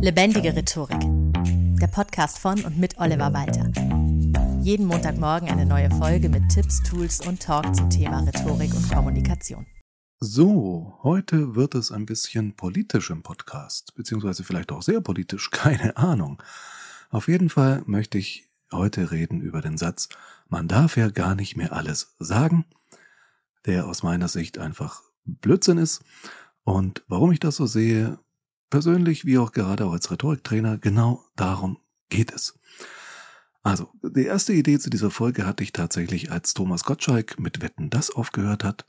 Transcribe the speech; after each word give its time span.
Lebendige 0.00 0.54
Rhetorik. 0.54 1.00
Der 1.80 1.88
Podcast 1.88 2.38
von 2.38 2.64
und 2.64 2.78
mit 2.78 2.98
Oliver 2.98 3.32
Walter. 3.32 3.68
Jeden 4.62 4.86
Montagmorgen 4.86 5.48
eine 5.48 5.66
neue 5.66 5.90
Folge 5.90 6.28
mit 6.28 6.48
Tipps, 6.50 6.80
Tools 6.84 7.26
und 7.26 7.42
Talk 7.42 7.74
zum 7.74 7.90
Thema 7.90 8.20
Rhetorik 8.20 8.72
und 8.74 8.88
Kommunikation. 8.92 9.66
So, 10.20 10.96
heute 11.02 11.56
wird 11.56 11.74
es 11.74 11.90
ein 11.90 12.06
bisschen 12.06 12.54
politisch 12.54 13.10
im 13.10 13.24
Podcast, 13.24 13.92
beziehungsweise 13.96 14.44
vielleicht 14.44 14.70
auch 14.70 14.82
sehr 14.82 15.00
politisch, 15.00 15.50
keine 15.52 15.96
Ahnung. 15.96 16.40
Auf 17.10 17.26
jeden 17.26 17.50
Fall 17.50 17.82
möchte 17.86 18.18
ich 18.18 18.46
heute 18.70 19.10
reden 19.10 19.40
über 19.40 19.62
den 19.62 19.78
Satz, 19.78 20.08
man 20.48 20.68
darf 20.68 20.96
ja 20.96 21.08
gar 21.10 21.34
nicht 21.34 21.56
mehr 21.56 21.72
alles 21.72 22.14
sagen, 22.20 22.66
der 23.66 23.88
aus 23.88 24.04
meiner 24.04 24.28
Sicht 24.28 24.58
einfach 24.58 25.02
Blödsinn 25.24 25.78
ist. 25.78 26.04
Und 26.62 27.02
warum 27.08 27.32
ich 27.32 27.40
das 27.40 27.56
so 27.56 27.66
sehe, 27.66 28.18
persönlich 28.70 29.24
wie 29.24 29.38
auch 29.38 29.52
gerade 29.52 29.86
auch 29.86 29.92
als 29.92 30.10
Rhetoriktrainer, 30.10 30.78
genau 30.78 31.24
darum 31.36 31.78
geht 32.08 32.32
es. 32.32 32.58
Also, 33.62 33.90
die 34.02 34.24
erste 34.24 34.52
Idee 34.52 34.78
zu 34.78 34.88
dieser 34.88 35.10
Folge 35.10 35.46
hatte 35.46 35.62
ich 35.62 35.72
tatsächlich, 35.72 36.32
als 36.32 36.54
Thomas 36.54 36.84
Gottschalk 36.84 37.38
mit 37.38 37.60
Wetten 37.60 37.90
das 37.90 38.10
aufgehört 38.10 38.64
hat. 38.64 38.86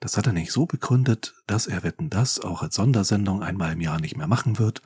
Das 0.00 0.16
hat 0.16 0.26
er 0.26 0.32
nicht 0.32 0.52
so 0.52 0.66
begründet, 0.66 1.34
dass 1.46 1.66
er 1.66 1.82
Wetten 1.82 2.10
das 2.10 2.40
auch 2.40 2.62
als 2.62 2.74
Sondersendung 2.74 3.42
einmal 3.42 3.72
im 3.72 3.80
Jahr 3.80 4.00
nicht 4.00 4.16
mehr 4.16 4.26
machen 4.26 4.58
wird, 4.58 4.82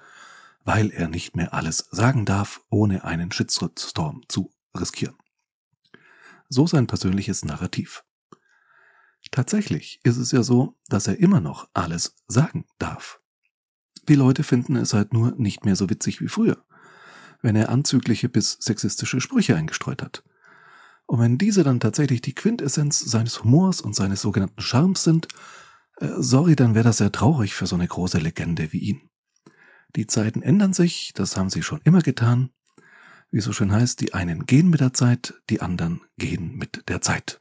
weil 0.65 0.91
er 0.91 1.09
nicht 1.09 1.37
mehr 1.37 1.55
alles 1.55 1.89
sagen 1.91 2.27
darf, 2.27 2.61
ohne 2.69 3.05
einen 3.05 3.33
Shitstorm 3.33 4.23
zu 4.29 4.53
riskieren. 4.79 5.17
So 6.49 6.67
sein 6.67 6.87
persönliches 6.87 7.45
Narrativ. 7.45 8.05
Tatsächlich 9.31 10.01
ist 10.03 10.17
es 10.17 10.33
ja 10.33 10.43
so, 10.43 10.77
dass 10.89 11.07
er 11.07 11.19
immer 11.19 11.41
noch 11.41 11.69
alles 11.73 12.17
sagen 12.27 12.67
darf. 12.79 13.20
Die 14.11 14.17
Leute 14.17 14.43
finden 14.43 14.75
es 14.75 14.93
halt 14.93 15.13
nur 15.13 15.37
nicht 15.37 15.65
mehr 15.65 15.77
so 15.77 15.89
witzig 15.89 16.21
wie 16.21 16.27
früher, 16.27 16.57
wenn 17.43 17.55
er 17.55 17.69
anzügliche 17.69 18.29
bis 18.29 18.59
sexistische 18.61 19.21
Sprüche 19.21 19.55
eingestreut 19.55 20.03
hat. 20.03 20.25
Und 21.07 21.21
wenn 21.21 21.39
diese 21.39 21.63
dann 21.63 21.79
tatsächlich 21.79 22.21
die 22.21 22.35
Quintessenz 22.35 22.99
seines 22.99 23.45
Humors 23.45 23.81
und 23.81 23.95
seines 23.95 24.21
sogenannten 24.21 24.61
Charmes 24.61 25.05
sind, 25.05 25.29
äh, 25.99 26.09
sorry, 26.17 26.57
dann 26.57 26.75
wäre 26.75 26.83
das 26.83 26.97
sehr 26.97 27.13
traurig 27.13 27.55
für 27.55 27.69
so 27.69 27.77
eine 27.77 27.87
große 27.87 28.19
Legende 28.19 28.73
wie 28.73 28.81
ihn. 28.81 29.09
Die 29.95 30.09
Zeiten 30.09 30.43
ändern 30.43 30.73
sich, 30.73 31.13
das 31.15 31.37
haben 31.37 31.49
sie 31.49 31.63
schon 31.63 31.81
immer 31.85 32.03
getan. 32.03 32.51
Wie 33.31 33.41
so 33.41 33.53
schön 33.53 33.71
heißt, 33.71 34.01
die 34.01 34.13
einen 34.13 34.45
gehen 34.45 34.71
mit 34.71 34.81
der 34.81 34.93
Zeit, 34.93 35.35
die 35.51 35.61
anderen 35.61 36.01
gehen 36.19 36.57
mit 36.57 36.89
der 36.89 37.01
Zeit. 37.01 37.41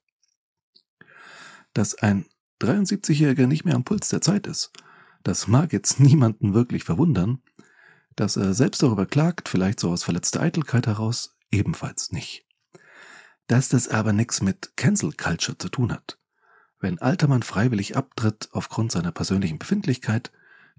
Dass 1.74 1.96
ein 1.96 2.28
73-Jähriger 2.62 3.48
nicht 3.48 3.66
mehr 3.66 3.74
am 3.74 3.86
Puls 3.86 4.10
der 4.10 4.22
Zeit 4.22 4.46
ist, 4.46 4.72
das 5.24 5.48
mag 5.48 5.74
jetzt 5.74 6.00
niemanden 6.00 6.54
wirklich 6.54 6.84
verwundern. 6.84 7.42
Dass 8.16 8.36
er 8.36 8.54
selbst 8.54 8.84
darüber 8.84 9.06
klagt, 9.06 9.48
vielleicht 9.48 9.80
so 9.80 9.90
aus 9.90 10.04
verletzter 10.04 10.42
Eitelkeit 10.42 10.88
heraus, 10.88 11.38
ebenfalls 11.52 12.12
nicht. 12.12 12.46
Dass 13.48 13.70
das 13.70 13.88
aber 13.88 14.14
nichts 14.14 14.42
mit 14.42 14.76
Cancel 14.76 15.14
Culture 15.14 15.58
zu 15.58 15.70
tun 15.70 15.92
hat. 15.92 16.20
Wenn 16.80 17.00
Altermann 17.00 17.44
freiwillig 17.44 17.96
abtritt 17.98 18.50
aufgrund 18.52 18.92
seiner 18.92 19.12
persönlichen 19.12 19.60
Befindlichkeit, 19.60 20.32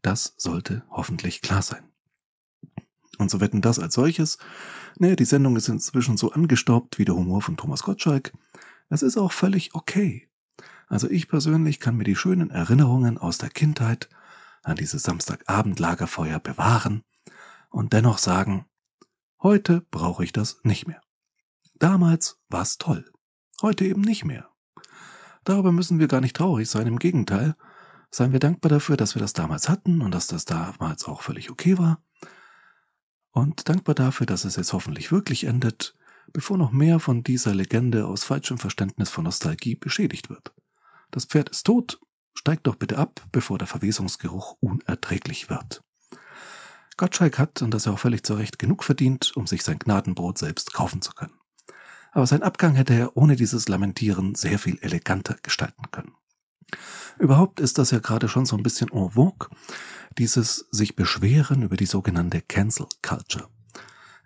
das 0.02 0.34
sollte 0.36 0.82
hoffentlich 0.90 1.42
klar 1.42 1.62
sein. 1.62 1.82
Und 3.18 3.30
so 3.30 3.40
wetten 3.40 3.60
das 3.60 3.78
als 3.78 3.94
solches. 3.94 4.38
Naja, 4.98 5.14
die 5.14 5.26
Sendung 5.26 5.56
ist 5.56 5.68
inzwischen 5.68 6.16
so 6.16 6.32
angestaubt 6.32 6.98
wie 6.98 7.04
der 7.04 7.14
Humor 7.14 7.42
von 7.42 7.58
Thomas 7.58 7.82
Gottschalk. 7.82 8.32
Das 8.88 9.02
ist 9.02 9.18
auch 9.18 9.32
völlig 9.32 9.74
okay. 9.74 10.28
Also 10.88 11.08
ich 11.08 11.28
persönlich 11.28 11.80
kann 11.80 11.96
mir 11.96 12.04
die 12.04 12.16
schönen 12.16 12.50
Erinnerungen 12.50 13.18
aus 13.18 13.36
der 13.36 13.50
Kindheit 13.50 14.08
an 14.62 14.76
dieses 14.76 15.02
Samstagabend-Lagerfeuer 15.02 16.38
bewahren 16.38 17.04
und 17.70 17.92
dennoch 17.92 18.18
sagen, 18.18 18.66
heute 19.42 19.80
brauche 19.90 20.24
ich 20.24 20.32
das 20.32 20.60
nicht 20.62 20.86
mehr. 20.86 21.00
Damals 21.74 22.38
war's 22.48 22.78
toll, 22.78 23.10
heute 23.62 23.84
eben 23.84 24.02
nicht 24.02 24.24
mehr. 24.24 24.50
Darüber 25.44 25.72
müssen 25.72 25.98
wir 25.98 26.08
gar 26.08 26.20
nicht 26.20 26.36
traurig 26.36 26.68
sein, 26.68 26.86
im 26.86 26.98
Gegenteil, 26.98 27.56
seien 28.10 28.32
wir 28.32 28.40
dankbar 28.40 28.68
dafür, 28.68 28.96
dass 28.96 29.14
wir 29.14 29.20
das 29.20 29.32
damals 29.32 29.68
hatten 29.68 30.02
und 30.02 30.12
dass 30.12 30.26
das 30.26 30.44
damals 30.44 31.04
auch 31.04 31.22
völlig 31.22 31.50
okay 31.50 31.78
war. 31.78 32.02
Und 33.30 33.68
dankbar 33.68 33.94
dafür, 33.94 34.26
dass 34.26 34.44
es 34.44 34.56
jetzt 34.56 34.72
hoffentlich 34.72 35.12
wirklich 35.12 35.44
endet, 35.44 35.96
bevor 36.32 36.58
noch 36.58 36.72
mehr 36.72 36.98
von 36.98 37.22
dieser 37.22 37.54
Legende 37.54 38.06
aus 38.06 38.24
falschem 38.24 38.58
Verständnis 38.58 39.08
von 39.08 39.24
Nostalgie 39.24 39.76
beschädigt 39.76 40.28
wird. 40.28 40.52
Das 41.10 41.24
Pferd 41.24 41.48
ist 41.48 41.64
tot, 41.64 42.00
steigt 42.34 42.66
doch 42.66 42.76
bitte 42.76 42.98
ab, 42.98 43.26
bevor 43.32 43.58
der 43.58 43.66
Verwesungsgeruch 43.66 44.56
unerträglich 44.60 45.50
wird. 45.50 45.82
Gottschalk 46.96 47.38
hat, 47.38 47.62
und 47.62 47.72
das 47.72 47.86
er 47.86 47.94
auch 47.94 47.98
völlig 47.98 48.24
zu 48.24 48.34
Recht, 48.34 48.58
genug 48.58 48.84
verdient, 48.84 49.32
um 49.34 49.46
sich 49.46 49.62
sein 49.62 49.78
Gnadenbrot 49.78 50.36
selbst 50.38 50.72
kaufen 50.72 51.00
zu 51.00 51.12
können. 51.12 51.32
Aber 52.12 52.26
sein 52.26 52.42
Abgang 52.42 52.74
hätte 52.74 52.94
er 52.94 53.16
ohne 53.16 53.36
dieses 53.36 53.68
Lamentieren 53.68 54.34
sehr 54.34 54.58
viel 54.58 54.78
eleganter 54.82 55.36
gestalten 55.42 55.90
können. 55.90 56.14
Überhaupt 57.18 57.60
ist 57.60 57.78
das 57.78 57.90
ja 57.90 57.98
gerade 57.98 58.28
schon 58.28 58.46
so 58.46 58.56
ein 58.56 58.62
bisschen 58.62 58.90
en 58.92 59.10
vogue, 59.10 59.48
dieses 60.18 60.68
sich 60.70 60.96
beschweren 60.96 61.62
über 61.62 61.76
die 61.76 61.86
sogenannte 61.86 62.40
Cancel 62.42 62.86
Culture. 63.02 63.48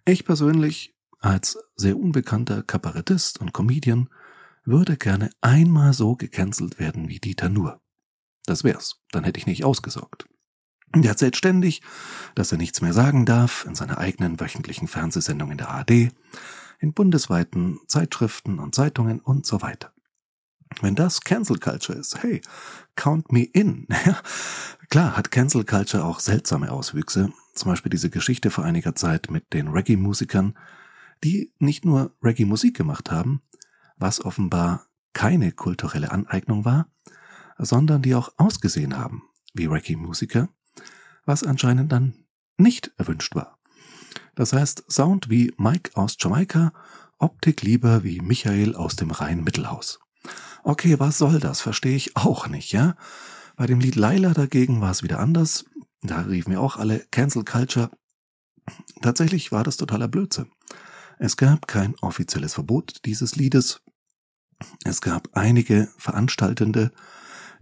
Ich 0.04 0.24
persönlich, 0.24 0.94
als 1.20 1.58
sehr 1.76 1.96
unbekannter 1.96 2.62
Kabarettist 2.62 3.40
und 3.40 3.52
Comedian, 3.52 4.10
würde 4.64 4.96
gerne 4.96 5.30
einmal 5.40 5.92
so 5.92 6.16
gecancelt 6.16 6.78
werden 6.78 7.08
wie 7.08 7.20
Dieter 7.20 7.48
Nuhr. 7.48 7.80
Das 8.46 8.64
wär's, 8.64 9.00
dann 9.10 9.24
hätte 9.24 9.38
ich 9.38 9.46
nicht 9.46 9.64
ausgesorgt. 9.64 10.26
Der 10.94 11.10
erzählt 11.10 11.36
ständig, 11.36 11.82
dass 12.34 12.52
er 12.52 12.58
nichts 12.58 12.80
mehr 12.80 12.92
sagen 12.92 13.26
darf 13.26 13.64
in 13.66 13.74
seiner 13.74 13.98
eigenen 13.98 14.38
wöchentlichen 14.38 14.86
Fernsehsendung 14.86 15.50
in 15.50 15.58
der 15.58 15.70
ARD, 15.70 16.12
in 16.78 16.92
bundesweiten 16.92 17.80
Zeitschriften 17.88 18.58
und 18.58 18.74
Zeitungen 18.74 19.20
und 19.20 19.44
so 19.44 19.62
weiter. 19.62 19.92
Wenn 20.80 20.94
das 20.94 21.20
Cancel 21.20 21.58
Culture 21.58 21.98
ist, 21.98 22.22
hey, 22.22 22.40
count 22.96 23.32
me 23.32 23.44
in. 23.44 23.86
Klar 24.90 25.16
hat 25.16 25.30
Cancel 25.30 25.64
Culture 25.64 26.04
auch 26.04 26.20
seltsame 26.20 26.70
Auswüchse, 26.70 27.32
zum 27.54 27.70
Beispiel 27.70 27.90
diese 27.90 28.10
Geschichte 28.10 28.50
vor 28.50 28.64
einiger 28.64 28.94
Zeit 28.94 29.30
mit 29.30 29.52
den 29.52 29.68
Reggae-Musikern, 29.68 30.56
die 31.22 31.52
nicht 31.58 31.84
nur 31.84 32.14
Reggae-Musik 32.22 32.76
gemacht 32.76 33.10
haben, 33.10 33.42
was 33.96 34.24
offenbar 34.24 34.86
keine 35.12 35.52
kulturelle 35.52 36.10
Aneignung 36.10 36.64
war, 36.64 36.88
sondern 37.58 38.02
die 38.02 38.14
auch 38.14 38.32
ausgesehen 38.36 38.96
haben 38.96 39.22
wie 39.54 39.66
Reggae-Musiker, 39.66 40.48
was 41.24 41.44
anscheinend 41.44 41.92
dann 41.92 42.14
nicht 42.56 42.92
erwünscht 42.96 43.34
war. 43.34 43.58
Das 44.34 44.52
heißt, 44.52 44.84
Sound 44.90 45.30
wie 45.30 45.54
Mike 45.58 45.92
aus 45.94 46.16
Jamaika, 46.18 46.72
Optik 47.18 47.62
lieber 47.62 48.02
wie 48.02 48.20
Michael 48.20 48.74
aus 48.74 48.96
dem 48.96 49.10
Rhein-Mittelhaus. 49.10 50.00
Okay, 50.64 50.98
was 50.98 51.18
soll 51.18 51.38
das? 51.38 51.60
Verstehe 51.60 51.94
ich 51.94 52.16
auch 52.16 52.48
nicht, 52.48 52.72
ja? 52.72 52.96
Bei 53.56 53.66
dem 53.66 53.80
Lied 53.80 53.94
Laila 53.94 54.34
dagegen 54.34 54.80
war 54.80 54.90
es 54.90 55.02
wieder 55.02 55.20
anders. 55.20 55.64
Da 56.02 56.22
riefen 56.22 56.52
wir 56.52 56.60
auch 56.60 56.76
alle 56.76 57.00
Cancel 57.10 57.44
Culture. 57.44 57.90
Tatsächlich 59.00 59.52
war 59.52 59.62
das 59.62 59.76
totaler 59.76 60.08
Blödsinn. 60.08 60.50
Es 61.18 61.36
gab 61.36 61.68
kein 61.68 61.94
offizielles 62.00 62.54
Verbot 62.54 63.04
dieses 63.04 63.36
Liedes. 63.36 63.80
Es 64.84 65.00
gab 65.00 65.28
einige 65.36 65.88
Veranstaltende, 65.98 66.92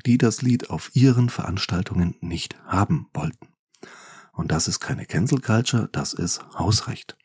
die 0.03 0.19
das 0.19 0.43
Lied 0.43 0.71
auf 0.71 0.91
ihren 0.95 1.29
Veranstaltungen 1.29 2.17
nicht 2.21 2.57
haben 2.67 3.09
wollten. 3.15 3.49
Und 4.33 4.51
das 4.51 4.69
ist 4.69 4.81
keine 4.81 5.07
Cancel 5.07 5.41
Culture, 5.41 5.89
das 5.93 6.15
ist 6.15 6.43
Hausrecht. 6.59 7.17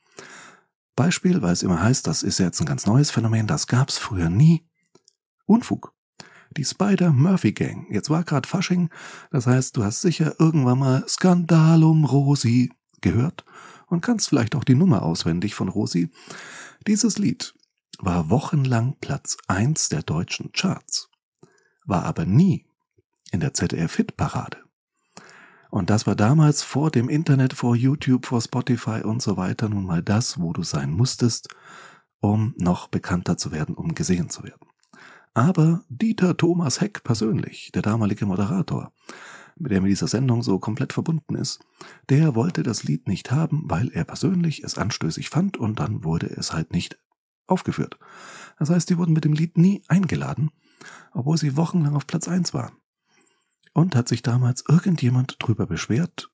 Beispiel, 0.96 1.42
weil 1.42 1.54
es 1.54 1.64
immer 1.64 1.82
heißt, 1.82 2.08
das 2.08 2.24
ist 2.24 2.40
jetzt 2.40 2.60
ein 2.60 2.66
ganz 2.66 2.86
neues 2.86 3.12
Phänomen, 3.12 3.48
das 3.48 3.68
gab's 3.68 3.98
früher 3.98 4.30
nie. 4.30 4.68
Unfug. 5.46 5.94
Die 6.58 6.66
Spider-Murphy-Gang. 6.66 7.88
Jetzt 7.92 8.10
war 8.10 8.24
grad 8.24 8.48
Fasching, 8.48 8.90
das 9.32 9.48
heißt, 9.48 9.78
du 9.78 9.84
hast 9.84 10.02
sicher 10.02 10.36
irgendwann 10.40 10.80
mal 10.80 11.08
Skandalum 11.08 12.04
Rosi 12.04 12.72
gehört 13.02 13.46
und 13.88 14.01
kannst 14.01 14.30
vielleicht 14.30 14.56
auch 14.56 14.63
die 14.63 14.75
Nummer 14.75 15.04
auswendig 15.04 15.56
von 15.56 15.69
Rosi. 15.69 16.10
Dieses 16.88 17.18
Lied 17.18 17.54
war 18.00 18.30
wochenlang 18.30 18.98
Platz 19.00 19.38
eins 19.48 19.90
der 19.90 20.04
deutschen 20.04 20.51
Charts, 20.51 21.10
war 21.86 22.04
aber 22.04 22.25
nie 22.25 22.67
in 23.31 23.39
der 23.39 23.53
ZDF-Hit-Parade. 23.53 24.57
Und 25.69 25.89
das 25.89 26.07
war 26.07 26.15
damals 26.15 26.63
vor 26.63 26.91
dem 26.91 27.09
Internet, 27.09 27.53
vor 27.53 27.75
YouTube, 27.75 28.25
vor 28.25 28.41
Spotify 28.41 29.01
und 29.03 29.21
so 29.21 29.38
weiter 29.38 29.69
nun 29.69 29.85
mal 29.85 30.01
das, 30.01 30.39
wo 30.39 30.53
du 30.53 30.63
sein 30.63 30.91
musstest, 30.91 31.50
um 32.19 32.53
noch 32.57 32.88
bekannter 32.88 33.38
zu 33.38 33.51
werden, 33.51 33.75
um 33.75 33.94
gesehen 33.94 34.29
zu 34.29 34.44
werden. 34.44 34.68
Aber 35.33 35.83
Dieter 35.89 36.35
Thomas 36.35 36.81
Heck 36.81 37.03
persönlich, 37.03 37.71
der 37.74 37.83
damalige 37.83 38.25
Moderator, 38.25 38.91
mit 39.59 39.71
dem 39.71 39.83
mit 39.83 39.91
dieser 39.91 40.07
Sendung 40.07 40.41
so 40.41 40.59
komplett 40.59 40.94
verbunden 40.94 41.35
ist, 41.35 41.59
der 42.09 42.35
wollte 42.35 42.63
das 42.63 42.83
Lied 42.83 43.07
nicht 43.07 43.31
haben, 43.31 43.63
weil 43.65 43.89
er 43.89 44.03
persönlich 44.03 44.63
es 44.63 44.77
anstößig 44.77 45.29
fand 45.29 45.57
und 45.57 45.79
dann 45.79 46.03
wurde 46.03 46.27
es 46.27 46.53
halt 46.53 46.71
nicht 46.71 47.00
aufgeführt. 47.45 48.00
Das 48.59 48.69
heißt, 48.69 48.89
die 48.89 48.97
wurden 48.97 49.13
mit 49.13 49.25
dem 49.25 49.33
Lied 49.33 49.57
nie 49.57 49.83
eingeladen, 49.88 50.51
obwohl 51.12 51.38
sie 51.38 51.56
wochenlang 51.57 51.95
auf 51.95 52.07
Platz 52.07 52.27
eins 52.27 52.53
waren. 52.53 52.74
Und 53.77 53.95
hat 53.95 54.07
sich 54.07 54.24
damals 54.24 54.63
irgendjemand 54.68 55.35
drüber 55.38 55.68
beschwert? 55.68 56.31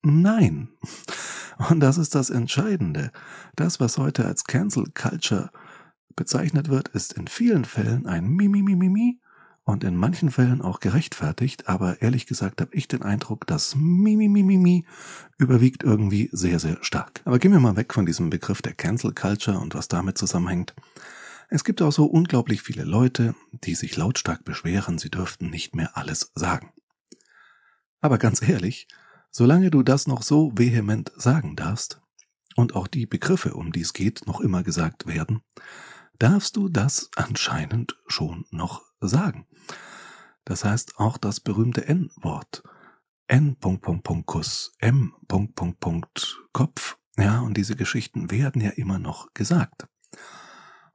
Nein. 0.00 0.70
Und 1.68 1.80
das 1.80 1.98
ist 1.98 2.14
das 2.14 2.30
Entscheidende. 2.30 3.12
Das, 3.54 3.80
was 3.80 3.98
heute 3.98 4.24
als 4.24 4.44
Cancel 4.44 4.86
Culture 4.94 5.50
bezeichnet 6.16 6.70
wird, 6.70 6.88
ist 6.88 7.12
in 7.12 7.28
vielen 7.28 7.66
Fällen 7.66 8.06
ein 8.06 8.28
Mimimimimi 8.28 9.20
und 9.64 9.84
in 9.84 9.94
manchen 9.94 10.30
Fällen 10.30 10.62
auch 10.62 10.80
gerechtfertigt, 10.80 11.68
aber 11.68 12.00
ehrlich 12.00 12.26
gesagt 12.26 12.62
habe 12.62 12.74
ich 12.74 12.88
den 12.88 13.02
Eindruck, 13.02 13.46
dass 13.46 13.76
Mimimimimi 13.76 14.86
überwiegt 15.36 15.82
irgendwie 15.82 16.30
sehr, 16.32 16.58
sehr 16.60 16.78
stark. 16.80 17.20
Aber 17.26 17.38
gehen 17.38 17.52
wir 17.52 17.60
mal 17.60 17.76
weg 17.76 17.92
von 17.92 18.06
diesem 18.06 18.30
Begriff 18.30 18.62
der 18.62 18.72
Cancel 18.72 19.12
Culture 19.12 19.58
und 19.58 19.74
was 19.74 19.88
damit 19.88 20.16
zusammenhängt. 20.16 20.74
Es 21.52 21.64
gibt 21.64 21.82
auch 21.82 21.90
so 21.90 22.06
unglaublich 22.06 22.62
viele 22.62 22.84
Leute, 22.84 23.34
die 23.50 23.74
sich 23.74 23.96
lautstark 23.96 24.44
beschweren, 24.44 24.98
sie 24.98 25.10
dürften 25.10 25.50
nicht 25.50 25.74
mehr 25.74 25.96
alles 25.96 26.30
sagen. 26.36 26.72
Aber 28.00 28.18
ganz 28.18 28.40
ehrlich, 28.40 28.86
solange 29.32 29.72
du 29.72 29.82
das 29.82 30.06
noch 30.06 30.22
so 30.22 30.52
vehement 30.54 31.10
sagen 31.16 31.56
darfst 31.56 32.00
und 32.54 32.76
auch 32.76 32.86
die 32.86 33.04
Begriffe, 33.04 33.54
um 33.54 33.72
die 33.72 33.80
es 33.80 33.92
geht, 33.92 34.28
noch 34.28 34.40
immer 34.40 34.62
gesagt 34.62 35.08
werden, 35.08 35.42
darfst 36.20 36.56
du 36.56 36.68
das 36.68 37.10
anscheinend 37.16 37.98
schon 38.06 38.46
noch 38.50 38.82
sagen. 39.00 39.48
Das 40.44 40.64
heißt 40.64 41.00
auch 41.00 41.18
das 41.18 41.40
berühmte 41.40 41.84
N-Wort. 41.84 42.62
N. 43.26 43.56
Kuss, 44.24 44.72
M. 44.78 45.14
Kopf. 46.52 46.96
Ja, 47.16 47.40
und 47.40 47.56
diese 47.56 47.74
Geschichten 47.74 48.30
werden 48.30 48.62
ja 48.62 48.70
immer 48.70 49.00
noch 49.00 49.34
gesagt. 49.34 49.88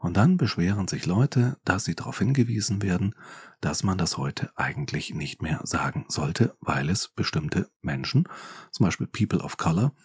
Und 0.05 0.17
dann 0.17 0.37
beschweren 0.37 0.87
sich 0.87 1.07
Leute, 1.07 1.57
dass 1.65 1.85
sie 1.85 1.95
darauf 1.95 2.19
hingewiesen 2.19 2.83
werden, 2.83 3.15
dass 3.59 3.81
man 3.81 3.97
das 3.97 4.19
heute 4.19 4.55
eigentlich 4.55 5.15
nicht 5.15 5.41
mehr 5.41 5.61
sagen 5.63 6.05
sollte, 6.09 6.55
weil 6.61 6.91
es 6.91 7.07
bestimmte 7.07 7.71
Menschen, 7.81 8.29
zum 8.71 8.85
Beispiel 8.85 9.07
People 9.07 9.39
of 9.39 9.57
Color, 9.57 9.95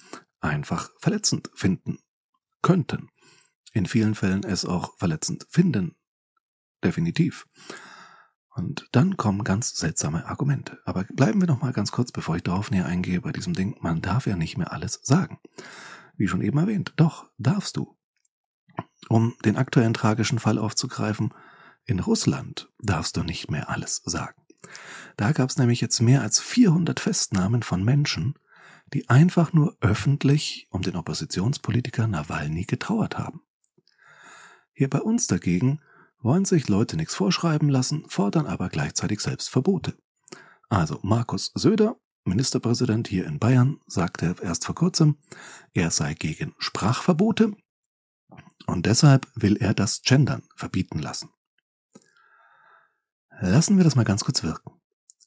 einfach 0.41 0.89
verletzend 1.01 1.51
finden 1.53 1.99
könnten. 2.63 3.11
In 3.75 3.85
vielen 3.85 4.15
Fällen 4.15 4.43
es 4.43 4.65
auch 4.65 4.97
verletzend 4.97 5.47
finden. 5.51 5.97
Definitiv. 6.83 7.47
Und 8.55 8.89
dann 8.93 9.19
kommen 9.19 9.45
ganz 9.45 9.77
seltsame 9.77 10.25
Argumente. 10.25 10.79
Aber 10.87 11.05
bleiben 11.05 11.43
wir 11.43 11.47
noch 11.47 11.61
mal 11.61 11.75
ganz 11.75 11.93
kurz, 11.93 12.11
bevor 12.11 12.37
ich 12.37 12.43
darauf 12.43 12.71
näher 12.71 12.87
eingehe, 12.87 13.21
bei 13.21 13.33
diesem 13.33 13.53
Ding, 13.53 13.77
man 13.83 14.01
darf 14.01 14.27
ja 14.27 14.37
nicht 14.37 14.57
mehr 14.57 14.73
alles 14.73 15.01
sagen. 15.03 15.41
Wie 16.17 16.27
schon 16.27 16.41
eben 16.41 16.57
erwähnt, 16.57 16.95
doch, 16.97 17.31
darfst 17.37 17.77
du. 17.77 18.00
Um 19.09 19.35
den 19.45 19.57
aktuellen 19.57 19.95
tragischen 19.95 20.39
Fall 20.39 20.59
aufzugreifen, 20.59 21.35
in 21.85 22.01
Russland 22.01 22.71
darfst 22.79 23.17
du 23.17 23.23
nicht 23.23 23.51
mehr 23.51 23.69
alles 23.69 24.03
sagen. 24.05 24.43
Da 25.17 25.33
gab 25.33 25.51
es 25.51 25.57
nämlich 25.57 25.81
jetzt 25.81 26.01
mehr 26.01 26.23
als 26.23 26.41
400 26.41 27.01
Festnahmen 27.01 27.63
von 27.63 27.85
Menschen, 27.85 28.35
die 28.93 29.09
einfach 29.09 29.53
nur 29.53 29.77
öffentlich 29.81 30.67
um 30.71 30.83
den 30.83 30.97
Oppositionspolitiker 30.97 32.07
Nawalny 32.07 32.65
getrauert 32.65 33.19
haben. 33.19 33.43
Hier 34.73 34.91
bei 34.91 35.01
uns 35.01 35.27
dagegen 35.27 35.81
wollen 36.23 36.45
sich 36.45 36.69
Leute 36.69 36.97
nichts 36.97 37.15
vorschreiben 37.15 37.69
lassen, 37.69 38.05
fordern 38.09 38.47
aber 38.47 38.69
gleichzeitig 38.69 39.21
selbst 39.21 39.49
Verbote. 39.51 39.97
Also 40.69 40.99
Markus 41.03 41.53
Söder, 41.55 41.97
Ministerpräsident 42.25 43.09
hier 43.09 43.27
in 43.27 43.39
Bayern, 43.39 43.81
sagte 43.87 44.37
erst 44.43 44.67
vor 44.67 44.75
kurzem, 44.75 45.17
er 45.73 45.91
sei 45.91 46.15
gegen 46.15 46.55
Sprachverbote 46.59 47.57
und 48.67 48.87
deshalb 48.87 49.27
will 49.35 49.57
er 49.57 49.75
das 49.75 50.03
Gendern 50.03 50.43
verbieten 50.57 50.99
lassen. 50.99 51.31
Lassen 53.41 53.77
wir 53.77 53.85
das 53.85 53.97
mal 53.97 54.05
ganz 54.05 54.25
kurz 54.25 54.43
wirken. 54.43 54.73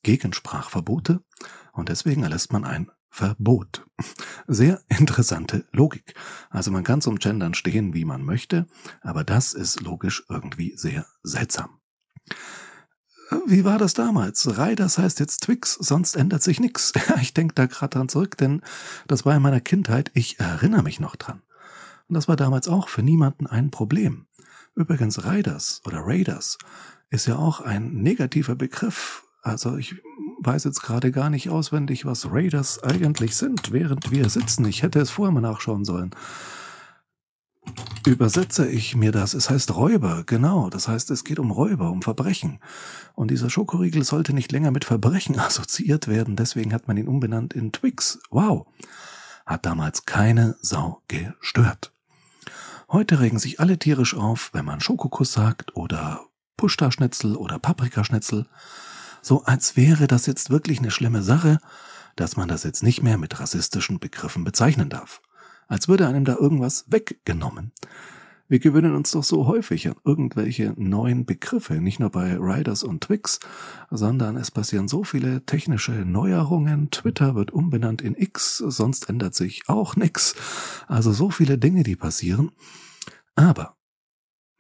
Gegen 0.04 0.34
Sprachverbote 0.34 1.24
und 1.72 1.90
deswegen 1.90 2.24
erlässt 2.24 2.52
man 2.52 2.66
ein 2.66 2.92
Verbot. 3.14 3.86
Sehr 4.48 4.82
interessante 4.88 5.68
Logik. 5.72 6.16
Also 6.50 6.72
man 6.72 6.84
kann 6.84 7.00
zum 7.00 7.20
Gendern 7.20 7.54
stehen, 7.54 7.94
wie 7.94 8.06
man 8.06 8.24
möchte, 8.24 8.68
aber 9.02 9.24
das 9.24 9.54
ist 9.54 9.82
logisch 9.82 10.24
irgendwie 10.30 10.74
sehr 10.76 11.06
seltsam. 11.22 11.80
Wie 13.46 13.64
war 13.64 13.78
das 13.78 13.94
damals? 13.94 14.58
Riders 14.58 14.98
heißt 14.98 15.20
jetzt 15.20 15.44
Twix, 15.44 15.74
sonst 15.76 16.16
ändert 16.16 16.42
sich 16.42 16.60
nichts. 16.60 16.92
Ich 17.22 17.36
denke 17.36 17.54
da 17.54 17.68
gerade 17.68 17.98
dran 17.98 18.10
zurück, 18.10 18.36
denn 18.38 18.62
das 19.08 19.26
war 19.26 19.36
in 19.36 19.44
meiner 19.44 19.62
Kindheit, 19.62 20.10
ich 20.16 20.40
erinnere 20.40 20.82
mich 20.82 21.00
noch 21.00 21.16
dran. 21.16 21.43
Und 22.14 22.18
das 22.18 22.28
war 22.28 22.36
damals 22.36 22.68
auch 22.68 22.90
für 22.90 23.02
niemanden 23.02 23.48
ein 23.48 23.72
Problem. 23.72 24.28
Übrigens 24.76 25.26
Riders 25.26 25.82
oder 25.84 26.02
Raiders 26.06 26.60
ist 27.10 27.26
ja 27.26 27.38
auch 27.38 27.60
ein 27.60 27.92
negativer 28.04 28.54
Begriff. 28.54 29.24
Also 29.42 29.78
ich 29.78 29.96
weiß 30.38 30.64
jetzt 30.66 30.84
gerade 30.84 31.12
gar 31.12 31.32
nicht 31.32 31.50
auswendig, 31.50 32.06
was 32.06 32.32
Raiders 32.32 32.84
eigentlich 32.84 33.36
sind, 33.36 33.72
während 33.72 34.12
wir 34.12 34.30
sitzen. 34.30 34.64
Ich 34.66 34.84
hätte 34.84 35.00
es 35.00 35.10
vorher 35.10 35.34
mal 35.34 35.42
nachschauen 35.42 35.86
sollen. 35.86 36.12
Übersetze 38.06 38.70
ich 38.70 38.96
mir 38.96 39.12
das. 39.12 39.34
Es 39.34 39.50
heißt 39.50 39.76
Räuber, 39.76 40.22
genau. 40.24 40.70
Das 40.70 40.88
heißt, 40.88 41.10
es 41.10 41.24
geht 41.24 41.40
um 41.40 41.50
Räuber, 41.50 41.90
um 41.90 42.04
Verbrechen. 42.04 42.60
Und 43.16 43.32
dieser 43.32 43.50
Schokoriegel 43.50 44.04
sollte 44.04 44.34
nicht 44.34 44.52
länger 44.52 44.70
mit 44.70 44.86
Verbrechen 44.86 45.40
assoziiert 45.40 46.08
werden. 46.08 46.36
Deswegen 46.36 46.76
hat 46.76 46.88
man 46.88 46.98
ihn 46.98 47.08
umbenannt 47.08 47.56
in 47.56 47.72
Twix. 47.72 48.20
Wow. 48.30 48.68
Hat 49.48 49.66
damals 49.66 50.06
keine 50.06 50.58
Sau 50.62 51.02
gestört. 51.08 51.93
Heute 52.94 53.20
regen 53.20 53.40
sich 53.40 53.60
alle 53.60 53.78
tierisch 53.78 54.16
auf, 54.16 54.52
wenn 54.54 54.64
man 54.64 54.80
Schokokuss 54.80 55.34
sagt 55.34 55.76
oder 55.76 56.28
Pushta-Schnitzel 56.56 57.36
oder 57.36 57.60
Paprikaschnitzel 57.60 58.46
so 59.24 59.44
als 59.46 59.76
wäre 59.78 60.06
das 60.06 60.26
jetzt 60.26 60.50
wirklich 60.50 60.80
eine 60.80 60.92
schlimme 60.92 61.24
Sache, 61.24 61.60
dass 62.16 62.36
man 62.36 62.50
das 62.50 62.64
jetzt 62.64 62.84
nicht 62.84 63.02
mehr 63.02 63.18
mit 63.18 63.40
rassistischen 63.40 64.00
Begriffen 64.00 64.44
bezeichnen 64.44 64.90
darf. 64.90 65.22
Als 65.68 65.88
würde 65.88 66.08
einem 66.08 66.26
da 66.26 66.36
irgendwas 66.36 66.86
weggenommen. 66.88 67.72
Wir 68.54 68.60
gewöhnen 68.60 68.94
uns 68.94 69.10
doch 69.10 69.24
so 69.24 69.48
häufig 69.48 69.88
an 69.88 69.96
irgendwelche 70.04 70.76
neuen 70.78 71.26
Begriffe, 71.26 71.82
nicht 71.82 72.00
nur 72.00 72.12
bei 72.12 72.38
Riders 72.38 72.84
und 72.84 73.04
Twix, 73.04 73.40
sondern 73.90 74.38
es 74.38 74.52
passieren 74.52 74.88
so 74.88 75.04
viele 75.04 75.44
technische 75.44 75.92
Neuerungen. 75.92 76.92
Twitter 76.92 77.34
wird 77.34 77.50
umbenannt 77.50 78.04
in 78.04 78.14
X, 78.16 78.60
sonst 78.60 79.10
ändert 79.10 79.34
sich 79.34 79.64
auch 79.70 79.96
nix. 79.96 80.36
Also 80.86 81.12
so 81.14 81.32
viele 81.32 81.58
Dinge, 81.58 81.82
die 81.82 81.96
passieren. 81.96 82.52
Aber 83.34 83.76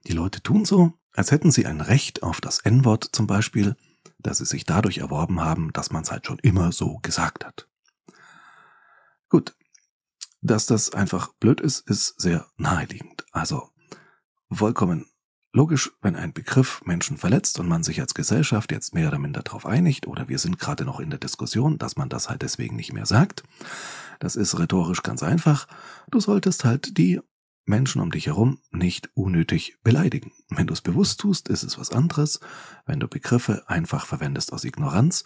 die 0.08 0.14
Leute 0.14 0.42
tun 0.42 0.66
so, 0.66 0.94
als 1.12 1.30
hätten 1.30 1.52
sie 1.52 1.68
ein 1.68 1.80
Recht 1.80 2.24
auf 2.24 2.42
das 2.42 2.62
N-Wort 2.62 3.10
zum 3.12 3.28
Beispiel, 3.28 3.76
dass 4.18 4.40
sie 4.40 4.46
sich 4.46 4.66
dadurch 4.66 4.98
erworben 4.98 5.40
haben, 5.40 5.72
dass 5.72 5.92
man 5.92 6.02
es 6.02 6.10
halt 6.10 6.26
schon 6.26 6.40
immer 6.40 6.72
so 6.72 6.98
gesagt 7.04 7.46
hat. 7.46 7.70
Gut, 9.30 9.56
dass 10.42 10.66
das 10.66 10.96
einfach 10.96 11.32
blöd 11.36 11.62
ist, 11.62 11.88
ist 11.88 12.20
sehr 12.20 12.48
naheliegend. 12.58 13.24
Also 13.32 13.70
vollkommen 14.56 15.06
logisch, 15.54 15.92
wenn 16.02 16.16
ein 16.16 16.34
Begriff 16.34 16.82
Menschen 16.84 17.18
verletzt 17.18 17.60
und 17.60 17.68
man 17.68 17.84
sich 17.84 18.02
als 18.02 18.14
Gesellschaft 18.14 18.72
jetzt 18.72 18.94
mehr 18.94 19.08
oder 19.08 19.20
minder 19.20 19.44
darauf 19.44 19.66
einigt, 19.66 20.08
oder 20.08 20.28
wir 20.28 20.40
sind 20.40 20.60
gerade 20.60 20.84
noch 20.84 21.00
in 21.00 21.12
der 21.12 21.20
Diskussion, 21.20 21.78
dass 21.78 21.96
man 21.96 22.10
das 22.10 22.30
halt 22.30 22.42
deswegen 22.42 22.76
nicht 22.76 22.92
mehr 22.92 23.06
sagt. 23.06 23.44
Das 24.20 24.36
ist 24.36 24.58
rhetorisch 24.58 25.04
ganz 25.04 25.22
einfach. 25.24 25.68
Du 26.10 26.20
solltest 26.20 26.66
halt 26.66 26.98
die 26.98 27.22
Menschen 27.66 28.02
um 28.02 28.12
dich 28.12 28.28
herum 28.28 28.60
nicht 28.72 29.10
unnötig 29.14 29.78
beleidigen. 29.84 30.34
Wenn 30.50 30.68
du 30.68 30.74
es 30.74 30.82
bewusst 30.82 31.22
tust, 31.22 31.48
ist 31.48 31.64
es 31.64 31.80
was 31.80 31.92
anderes. 31.92 32.40
Wenn 32.86 33.00
du 33.00 33.08
Begriffe 33.08 33.64
einfach 33.68 34.06
verwendest 34.06 34.52
aus 34.52 34.66
Ignoranz, 34.66 35.24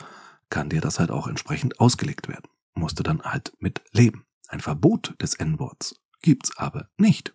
kann 0.50 0.69
dir 0.69 0.81
das 0.81 1.00
halt 1.00 1.10
auch 1.10 1.27
entsprechend 1.27 1.79
ausgelegt 1.79 2.27
werden. 2.27 2.48
Musst 2.75 3.00
du 3.00 3.03
dann 3.03 3.24
halt 3.24 3.53
mit 3.60 3.81
leben. 3.91 4.25
Ein 4.50 4.60
Verbot 4.60 5.15
des 5.19 5.34
N-Worts 5.34 6.00
gibt's 6.22 6.55
aber 6.57 6.89
nicht. 6.98 7.34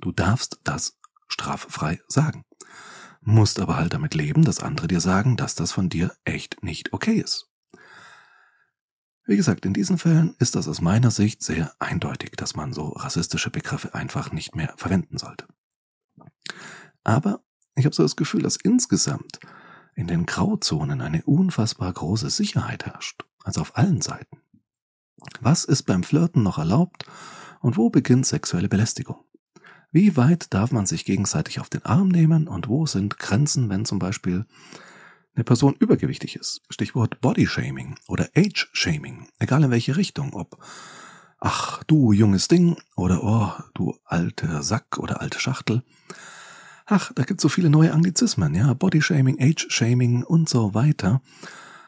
Du 0.00 0.12
darfst 0.12 0.60
das 0.64 0.98
straffrei 1.28 2.00
sagen. 2.08 2.44
Musst 3.20 3.58
aber 3.58 3.76
halt 3.76 3.92
damit 3.94 4.14
leben, 4.14 4.44
dass 4.44 4.60
andere 4.60 4.88
dir 4.88 5.00
sagen, 5.00 5.36
dass 5.36 5.54
das 5.54 5.72
von 5.72 5.88
dir 5.88 6.14
echt 6.24 6.62
nicht 6.62 6.92
okay 6.92 7.16
ist. 7.16 7.50
Wie 9.24 9.36
gesagt, 9.36 9.66
in 9.66 9.74
diesen 9.74 9.98
Fällen 9.98 10.36
ist 10.38 10.54
das 10.54 10.68
aus 10.68 10.80
meiner 10.80 11.10
Sicht 11.10 11.42
sehr 11.42 11.72
eindeutig, 11.80 12.32
dass 12.36 12.54
man 12.54 12.72
so 12.72 12.90
rassistische 12.90 13.50
Begriffe 13.50 13.92
einfach 13.94 14.30
nicht 14.30 14.54
mehr 14.54 14.72
verwenden 14.76 15.18
sollte. 15.18 15.48
Aber 17.02 17.40
ich 17.74 17.84
habe 17.84 17.94
so 17.94 18.04
das 18.04 18.14
Gefühl, 18.14 18.42
dass 18.42 18.56
insgesamt 18.56 19.40
in 19.96 20.06
den 20.06 20.26
Grauzonen 20.26 21.00
eine 21.00 21.22
unfassbar 21.24 21.92
große 21.92 22.30
Sicherheit 22.30 22.86
herrscht, 22.86 23.24
also 23.42 23.62
auf 23.62 23.76
allen 23.76 24.00
Seiten. 24.00 24.40
Was 25.40 25.64
ist 25.64 25.82
beim 25.84 26.04
Flirten 26.04 26.44
noch 26.44 26.58
erlaubt 26.58 27.04
und 27.60 27.76
wo 27.76 27.90
beginnt 27.90 28.26
sexuelle 28.26 28.68
Belästigung? 28.68 29.25
Wie 29.96 30.14
weit 30.14 30.52
darf 30.52 30.72
man 30.72 30.84
sich 30.84 31.06
gegenseitig 31.06 31.58
auf 31.58 31.70
den 31.70 31.82
Arm 31.86 32.08
nehmen 32.08 32.48
und 32.48 32.68
wo 32.68 32.84
sind 32.84 33.18
Grenzen, 33.18 33.70
wenn 33.70 33.86
zum 33.86 33.98
Beispiel 33.98 34.44
eine 35.34 35.42
Person 35.42 35.74
übergewichtig 35.78 36.36
ist. 36.36 36.60
Stichwort 36.68 37.22
Bodyshaming 37.22 37.94
oder 38.06 38.28
Age-Shaming. 38.36 39.28
Egal 39.38 39.64
in 39.64 39.70
welche 39.70 39.96
Richtung. 39.96 40.34
Ob, 40.34 40.58
ach, 41.38 41.82
du 41.84 42.12
junges 42.12 42.46
Ding 42.46 42.76
oder 42.94 43.24
oh, 43.24 43.52
du 43.72 43.96
alter 44.04 44.62
Sack 44.62 44.98
oder 44.98 45.22
alte 45.22 45.40
Schachtel. 45.40 45.82
Ach, 46.84 47.10
da 47.14 47.22
gibt 47.22 47.40
es 47.40 47.42
so 47.42 47.48
viele 47.48 47.70
neue 47.70 47.94
Anglizismen, 47.94 48.54
ja. 48.54 48.74
Bodyshaming, 48.74 49.38
Age-Shaming 49.40 50.24
und 50.24 50.46
so 50.46 50.74
weiter. 50.74 51.22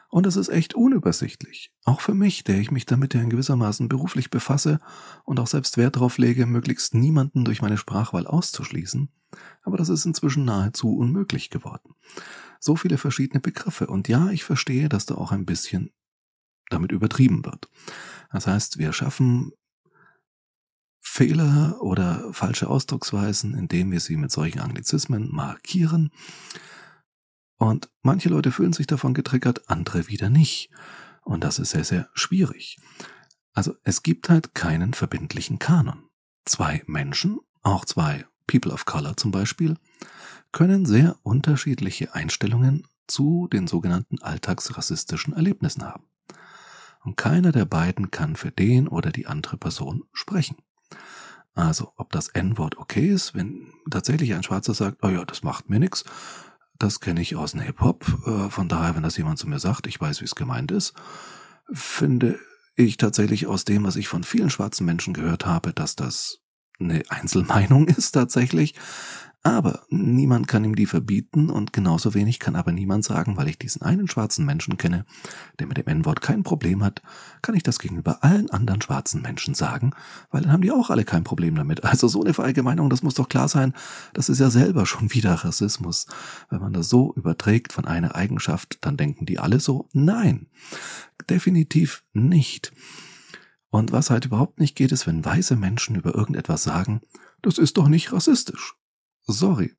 Und 0.09 0.25
es 0.25 0.35
ist 0.35 0.49
echt 0.49 0.73
unübersichtlich. 0.73 1.71
Auch 1.85 2.01
für 2.01 2.15
mich, 2.15 2.43
der 2.43 2.59
ich 2.59 2.71
mich 2.71 2.87
damit 2.87 3.13
ja 3.13 3.21
in 3.21 3.29
gewissermaßen 3.29 3.87
beruflich 3.87 4.31
befasse 4.31 4.79
und 5.23 5.39
auch 5.39 5.45
selbst 5.45 5.77
Wert 5.77 5.97
darauf 5.97 6.17
lege, 6.17 6.47
möglichst 6.47 6.95
niemanden 6.95 7.45
durch 7.45 7.61
meine 7.61 7.77
Sprachwahl 7.77 8.25
auszuschließen. 8.25 9.09
Aber 9.61 9.77
das 9.77 9.89
ist 9.89 10.05
inzwischen 10.05 10.45
nahezu 10.45 10.97
unmöglich 10.97 11.51
geworden. 11.51 11.93
So 12.59 12.75
viele 12.75 12.97
verschiedene 12.97 13.39
Begriffe. 13.39 13.85
Und 13.85 14.07
ja, 14.07 14.31
ich 14.31 14.43
verstehe, 14.43 14.89
dass 14.89 15.05
da 15.05 15.13
auch 15.13 15.31
ein 15.31 15.45
bisschen 15.45 15.91
damit 16.69 16.91
übertrieben 16.91 17.45
wird. 17.45 17.69
Das 18.31 18.47
heißt, 18.47 18.79
wir 18.79 18.93
schaffen 18.93 19.51
Fehler 21.01 21.77
oder 21.81 22.33
falsche 22.33 22.67
Ausdrucksweisen, 22.67 23.53
indem 23.53 23.91
wir 23.91 23.99
sie 23.99 24.17
mit 24.17 24.31
solchen 24.31 24.59
Anglizismen 24.59 25.29
markieren 25.31 26.11
und 27.59 27.89
manche 28.01 28.29
Leute 28.29 28.51
fühlen 28.51 28.73
sich 28.73 28.87
davon 28.87 29.13
getriggert, 29.13 29.69
andere 29.69 30.07
wieder 30.07 30.29
nicht. 30.29 30.71
Und 31.23 31.43
das 31.43 31.59
ist 31.59 31.71
sehr, 31.71 31.83
sehr 31.83 32.09
schwierig. 32.13 32.77
Also 33.53 33.75
es 33.83 34.01
gibt 34.01 34.29
halt 34.29 34.55
keinen 34.55 34.93
verbindlichen 34.93 35.59
Kanon. 35.59 36.05
Zwei 36.45 36.81
Menschen, 36.87 37.39
auch 37.61 37.83
zwei 37.83 38.25
People 38.47 38.71
of 38.71 38.85
Color 38.85 39.17
zum 39.17 39.31
Beispiel, 39.31 39.75
können 40.53 40.85
sehr 40.85 41.17
unterschiedliche 41.23 42.15
Einstellungen 42.15 42.87
zu 43.07 43.49
den 43.51 43.67
sogenannten 43.67 44.21
alltagsrassistischen 44.21 45.33
Erlebnissen 45.33 45.83
haben. 45.83 46.05
Und 47.03 47.17
keiner 47.17 47.51
der 47.51 47.65
beiden 47.65 48.09
kann 48.09 48.37
für 48.37 48.51
den 48.51 48.87
oder 48.87 49.11
die 49.11 49.27
andere 49.27 49.57
Person 49.57 50.05
sprechen. 50.13 50.55
Also, 51.55 51.91
ob 51.97 52.13
das 52.13 52.29
N-Wort 52.29 52.77
okay 52.77 53.09
ist, 53.09 53.35
wenn 53.35 53.73
tatsächlich 53.91 54.33
ein 54.33 54.43
Schwarzer 54.43 54.73
sagt, 54.73 55.03
oh 55.03 55.09
ja, 55.09 55.25
das 55.25 55.43
macht 55.43 55.69
mir 55.69 55.79
nichts, 55.79 56.05
das 56.79 56.99
kenne 56.99 57.21
ich 57.21 57.35
aus 57.35 57.51
dem 57.51 57.61
Hip-Hop. 57.61 58.05
Äh, 58.25 58.49
von 58.49 58.67
daher, 58.67 58.95
wenn 58.95 59.03
das 59.03 59.17
jemand 59.17 59.37
zu 59.37 59.47
mir 59.47 59.59
sagt, 59.59 59.85
ich 59.87 59.99
weiß, 59.99 60.21
wie 60.21 60.25
es 60.25 60.35
gemeint 60.35 60.71
ist, 60.71 60.93
finde 61.71 62.39
ich 62.75 62.97
tatsächlich 62.97 63.47
aus 63.47 63.65
dem, 63.65 63.83
was 63.83 63.97
ich 63.97 64.07
von 64.07 64.23
vielen 64.23 64.49
schwarzen 64.49 64.85
Menschen 64.85 65.13
gehört 65.13 65.45
habe, 65.45 65.73
dass 65.73 65.95
das 65.95 66.39
eine 66.79 67.03
Einzelmeinung 67.09 67.87
ist 67.87 68.11
tatsächlich. 68.11 68.75
Aber 69.41 69.83
niemand 69.89 70.49
kann 70.49 70.65
ihm 70.65 70.75
die 70.75 70.85
verbieten 70.85 71.49
und 71.49 71.71
genauso 71.71 72.13
wenig 72.13 72.39
kann 72.39 72.57
aber 72.57 72.73
niemand 72.73 73.05
sagen, 73.05 73.37
weil 73.37 73.47
ich 73.47 73.57
diesen 73.57 73.81
einen 73.81 74.09
schwarzen 74.09 74.45
Menschen 74.45 74.75
kenne, 74.75 75.05
der 75.59 75.67
mit 75.67 75.77
dem 75.77 75.87
N-Wort 75.87 76.21
kein 76.21 76.43
Problem 76.43 76.83
hat, 76.83 77.01
kann 77.41 77.55
ich 77.55 77.63
das 77.63 77.79
gegenüber 77.79 78.21
allen 78.21 78.49
anderen 78.49 78.81
schwarzen 78.81 79.21
Menschen 79.21 79.53
sagen, 79.53 79.91
weil 80.29 80.41
dann 80.41 80.51
haben 80.51 80.61
die 80.61 80.71
auch 80.71 80.89
alle 80.89 81.05
kein 81.05 81.23
Problem 81.23 81.55
damit. 81.55 81.85
Also 81.85 82.09
so 82.09 82.21
eine 82.21 82.33
Verallgemeinung, 82.33 82.89
das 82.89 83.01
muss 83.01 83.13
doch 83.13 83.29
klar 83.29 83.47
sein, 83.47 83.73
das 84.13 84.27
ist 84.27 84.39
ja 84.39 84.49
selber 84.49 84.85
schon 84.85 85.13
wieder 85.13 85.33
Rassismus. 85.33 86.07
Wenn 86.49 86.59
man 86.59 86.73
das 86.73 86.89
so 86.89 87.13
überträgt 87.15 87.71
von 87.71 87.85
einer 87.85 88.15
Eigenschaft, 88.15 88.79
dann 88.81 88.97
denken 88.97 89.25
die 89.25 89.39
alle 89.39 89.61
so, 89.61 89.87
nein, 89.93 90.47
definitiv 91.29 92.03
nicht. 92.11 92.73
Und 93.69 93.93
was 93.93 94.09
halt 94.09 94.25
überhaupt 94.25 94.59
nicht 94.59 94.75
geht, 94.75 94.91
ist, 94.91 95.07
wenn 95.07 95.23
weiße 95.23 95.55
Menschen 95.55 95.95
über 95.95 96.13
irgendetwas 96.13 96.63
sagen, 96.63 97.01
das 97.41 97.57
ist 97.57 97.77
doch 97.77 97.87
nicht 97.87 98.11
rassistisch. 98.11 98.75
Sorry. 99.31 99.75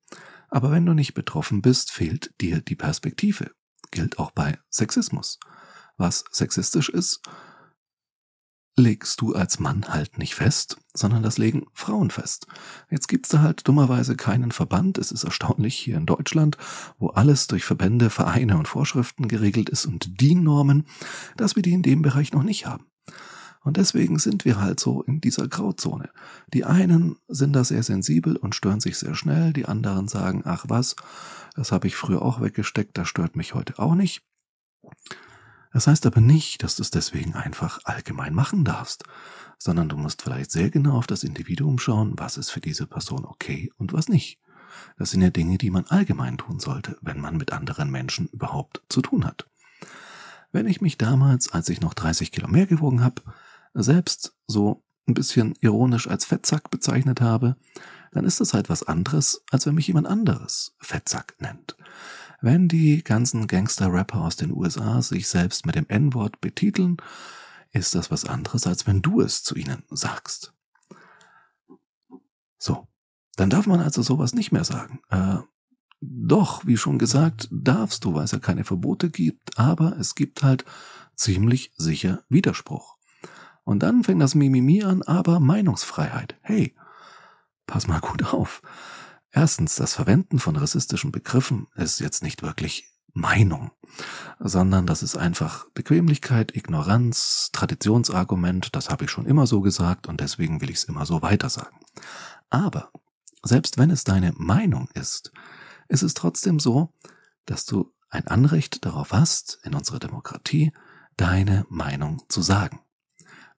Aber 0.49 0.71
wenn 0.71 0.87
du 0.87 0.95
nicht 0.95 1.15
betroffen 1.15 1.61
bist, 1.61 1.91
fehlt 1.91 2.33
dir 2.41 2.61
die 2.61 2.77
Perspektive. 2.77 3.51
Gilt 3.91 4.19
auch 4.21 4.31
bei 4.31 4.59
Sexismus. 4.71 5.39
Was 5.97 6.25
sexistisch 6.31 6.89
ist, 6.89 7.21
legst 8.77 9.21
du 9.21 9.35
als 9.35 9.59
Mann 9.59 9.89
halt 9.89 10.19
nicht 10.19 10.37
fest, 10.37 10.79
sondern 10.95 11.25
das 11.25 11.37
legen 11.37 11.67
Frauen 11.75 12.11
fest. 12.11 12.47
Jetzt 12.91 13.09
gibt's 13.09 13.31
da 13.31 13.41
halt 13.43 13.67
dummerweise 13.67 14.17
keinen 14.17 14.53
Verband. 14.53 14.99
Es 14.99 15.11
ist 15.11 15.25
erstaunlich 15.25 15.75
hier 15.75 15.97
in 15.97 16.07
Deutschland, 16.07 16.57
wo 16.99 17.09
alles 17.09 17.49
durch 17.49 17.65
Verbände, 17.65 18.09
Vereine 18.09 18.57
und 18.57 18.69
Vorschriften 18.69 19.27
geregelt 19.27 19.69
ist 19.69 19.85
und 19.85 20.21
die 20.21 20.37
Normen, 20.37 20.87
dass 21.37 21.57
wir 21.57 21.63
die 21.63 21.73
in 21.73 21.83
dem 21.83 22.03
Bereich 22.03 22.33
noch 22.33 22.45
nicht 22.45 22.67
haben. 22.67 22.87
Und 23.63 23.77
deswegen 23.77 24.19
sind 24.19 24.45
wir 24.45 24.61
halt 24.61 24.81
so 24.81 25.03
in 25.03 25.21
dieser 25.21 25.47
Grauzone. 25.47 26.11
Die 26.55 26.65
einen 26.65 27.17
sind 27.29 27.53
da 27.53 27.63
sehr 27.63 27.83
sensibel 27.83 28.37
und 28.37 28.55
stören 28.55 28.81
sich 28.81 28.99
sehr 28.99 29.15
schnell, 29.15 29.53
die 29.53 29.67
anderen 29.67 30.09
sagen, 30.09 30.43
ach 30.47 30.65
was, 30.69 30.97
das 31.55 31.71
habe 31.71 31.87
ich 31.87 31.97
früher 31.97 32.23
auch 32.23 32.41
weggesteckt, 32.41 32.97
das 32.97 33.09
stört 33.09 33.37
mich 33.37 33.55
heute 33.55 33.79
auch 33.79 33.95
nicht. 33.95 34.23
Das 35.73 35.87
heißt 35.87 36.07
aber 36.07 36.21
nicht, 36.21 36.63
dass 36.63 36.77
du 36.77 36.83
es 36.83 36.91
deswegen 36.91 37.35
einfach 37.35 37.81
allgemein 37.85 38.35
machen 38.35 38.65
darfst, 38.65 39.05
sondern 39.59 39.89
du 39.89 39.97
musst 39.97 40.23
vielleicht 40.23 40.51
sehr 40.51 40.71
genau 40.71 40.97
auf 40.97 41.07
das 41.07 41.23
Individuum 41.23 41.79
schauen, 41.79 42.15
was 42.17 42.39
ist 42.39 42.51
für 42.51 42.61
diese 42.61 42.87
Person 42.87 43.25
okay 43.25 43.71
und 43.77 43.93
was 43.93 44.09
nicht. 44.09 44.41
Das 44.99 45.11
sind 45.11 45.23
ja 45.23 45.31
Dinge, 45.31 45.59
die 45.59 45.71
man 45.71 45.87
allgemein 45.87 46.39
tun 46.39 46.61
sollte, 46.61 46.97
wenn 47.03 47.21
man 47.21 47.37
mit 47.37 47.53
anderen 47.53 47.91
Menschen 47.91 48.27
überhaupt 48.29 48.83
zu 48.89 49.03
tun 49.03 49.25
hat. 49.25 49.49
Wenn 50.53 50.67
ich 50.67 50.81
mich 50.81 50.99
damals, 50.99 51.53
als 51.53 51.69
ich 51.69 51.81
noch 51.81 51.95
30 51.95 52.33
Kilo 52.33 52.49
mehr 52.49 52.67
gewogen 52.67 53.05
habe, 53.05 53.23
selbst 53.75 54.35
so 54.47 54.83
ein 55.07 55.15
bisschen 55.15 55.55
ironisch 55.61 56.09
als 56.09 56.25
Fettsack 56.25 56.71
bezeichnet 56.71 57.21
habe, 57.21 57.57
dann 58.13 58.25
ist 58.25 58.41
das 58.41 58.55
halt 58.55 58.69
was 58.69 58.83
anderes, 58.83 59.43
als 59.51 59.67
wenn 59.67 59.75
mich 59.75 59.87
jemand 59.87 60.07
anderes 60.07 60.75
Fettsack 60.81 61.37
nennt. 61.39 61.77
Wenn 62.41 62.69
die 62.69 63.03
ganzen 63.05 63.47
Gangster-Rapper 63.47 64.23
aus 64.23 64.37
den 64.37 64.53
USA 64.53 65.03
sich 65.03 65.29
selbst 65.29 65.67
mit 65.67 65.75
dem 65.75 65.87
N-Wort 65.89 66.41
betiteln, 66.41 66.97
ist 67.73 67.95
das 67.95 68.11
was 68.11 68.25
anderes, 68.25 68.67
als 68.67 68.87
wenn 68.87 69.03
du 69.03 69.21
es 69.21 69.43
zu 69.43 69.55
ihnen 69.55 69.85
sagst. 69.91 70.55
So, 72.59 72.89
dann 73.37 73.51
darf 73.51 73.67
man 73.67 73.81
also 73.81 74.03
sowas 74.03 74.35
nicht 74.35 74.53
mehr 74.53 74.65
sagen. 74.65 75.01
Äh, 75.11 75.39
doch, 76.01 76.67
wie 76.67 76.79
schon 76.79 76.99
gesagt, 76.99 77.49
darfst 77.53 78.05
du, 78.05 78.15
weil 78.15 78.25
es 78.25 78.33
ja 78.33 78.39
keine 78.39 78.65
Verbote 78.65 79.11
gibt, 79.11 79.59
aber 79.59 79.99
es 79.99 80.15
gibt 80.15 80.43
halt 80.43 80.65
ziemlich 81.15 81.73
sicher 81.77 82.23
Widerspruch. 82.31 82.97
Und 83.65 83.83
dann 83.83 84.05
fängt 84.05 84.23
das 84.23 84.35
Mimimi 84.35 84.83
an, 84.83 85.03
aber 85.03 85.41
Meinungsfreiheit. 85.41 86.37
Hey, 86.43 86.75
pass 87.67 87.87
mal 87.87 88.01
gut 88.01 88.33
auf. 88.33 88.63
Erstens, 89.31 89.77
das 89.77 89.95
Verwenden 89.95 90.39
von 90.39 90.57
rassistischen 90.57 91.13
Begriffen 91.13 91.69
ist 91.77 92.01
jetzt 92.01 92.23
nicht 92.23 92.43
wirklich 92.43 92.91
Meinung, 93.13 93.71
sondern 94.39 94.87
das 94.87 95.03
ist 95.03 95.17
einfach 95.17 95.67
Bequemlichkeit, 95.71 96.55
Ignoranz, 96.55 97.51
Traditionsargument, 97.53 98.75
das 98.75 98.89
habe 98.89 99.05
ich 99.05 99.11
schon 99.11 99.27
immer 99.27 99.47
so 99.47 99.61
gesagt 99.61 100.07
und 100.09 100.21
deswegen 100.21 100.61
will 100.61 100.71
ich 100.71 100.77
es 100.77 100.85
immer 100.85 101.07
so 101.07 101.23
weiter 101.23 101.49
sagen. 101.49 101.77
Aber 102.51 102.91
selbst 103.43 103.79
wenn 103.79 103.91
es 103.91 104.05
deine 104.05 104.33
Meinung 104.37 104.89
ist, 104.95 105.33
ist 105.89 106.03
es 106.03 106.15
trotzdem 106.15 106.61
so, 106.61 106.93
dass 107.47 107.65
du 107.65 107.93
ein 108.11 108.27
Anrecht 108.27 108.85
darauf 108.85 109.13
hast, 109.13 109.59
in 109.65 109.75
unserer 109.75 109.99
Demokratie 109.99 110.73
deine 111.17 111.67
Meinung 111.69 112.23
zu 112.29 112.43
sagen. 112.43 112.81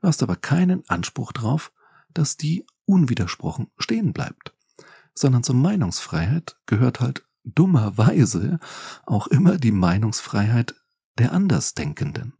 Du 0.03 0.09
hast 0.09 0.23
aber 0.23 0.37
keinen 0.37 0.83
Anspruch 0.89 1.33
darauf, 1.33 1.73
dass 2.13 2.37
die 2.37 2.67
unwidersprochen 2.85 3.69
stehen 3.79 4.13
bleibt, 4.13 4.53
sondern 5.15 5.45
zur 5.45 5.55
Meinungsfreiheit 5.55 6.57
gehört 6.67 7.01
halt 7.01 7.25
dummerweise 7.45 8.59
auch 9.07 9.29
immer 9.29 9.59
die 9.59 9.73
Meinungsfreiheit 9.73 10.75
der 11.19 11.33
Andersdenkenden. 11.33 12.35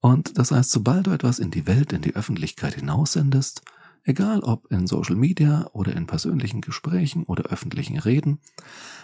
Und 0.00 0.38
das 0.38 0.50
heißt, 0.50 0.70
sobald 0.70 1.06
du 1.06 1.12
etwas 1.12 1.38
in 1.38 1.50
die 1.50 1.66
Welt, 1.66 1.92
in 1.92 2.02
die 2.02 2.14
Öffentlichkeit 2.14 2.74
hinaussendest, 2.74 3.62
egal 4.04 4.40
ob 4.40 4.70
in 4.70 4.86
Social 4.86 5.16
Media 5.16 5.66
oder 5.72 5.94
in 5.94 6.06
persönlichen 6.06 6.60
Gesprächen 6.60 7.24
oder 7.24 7.44
öffentlichen 7.44 7.98
Reden, 7.98 8.40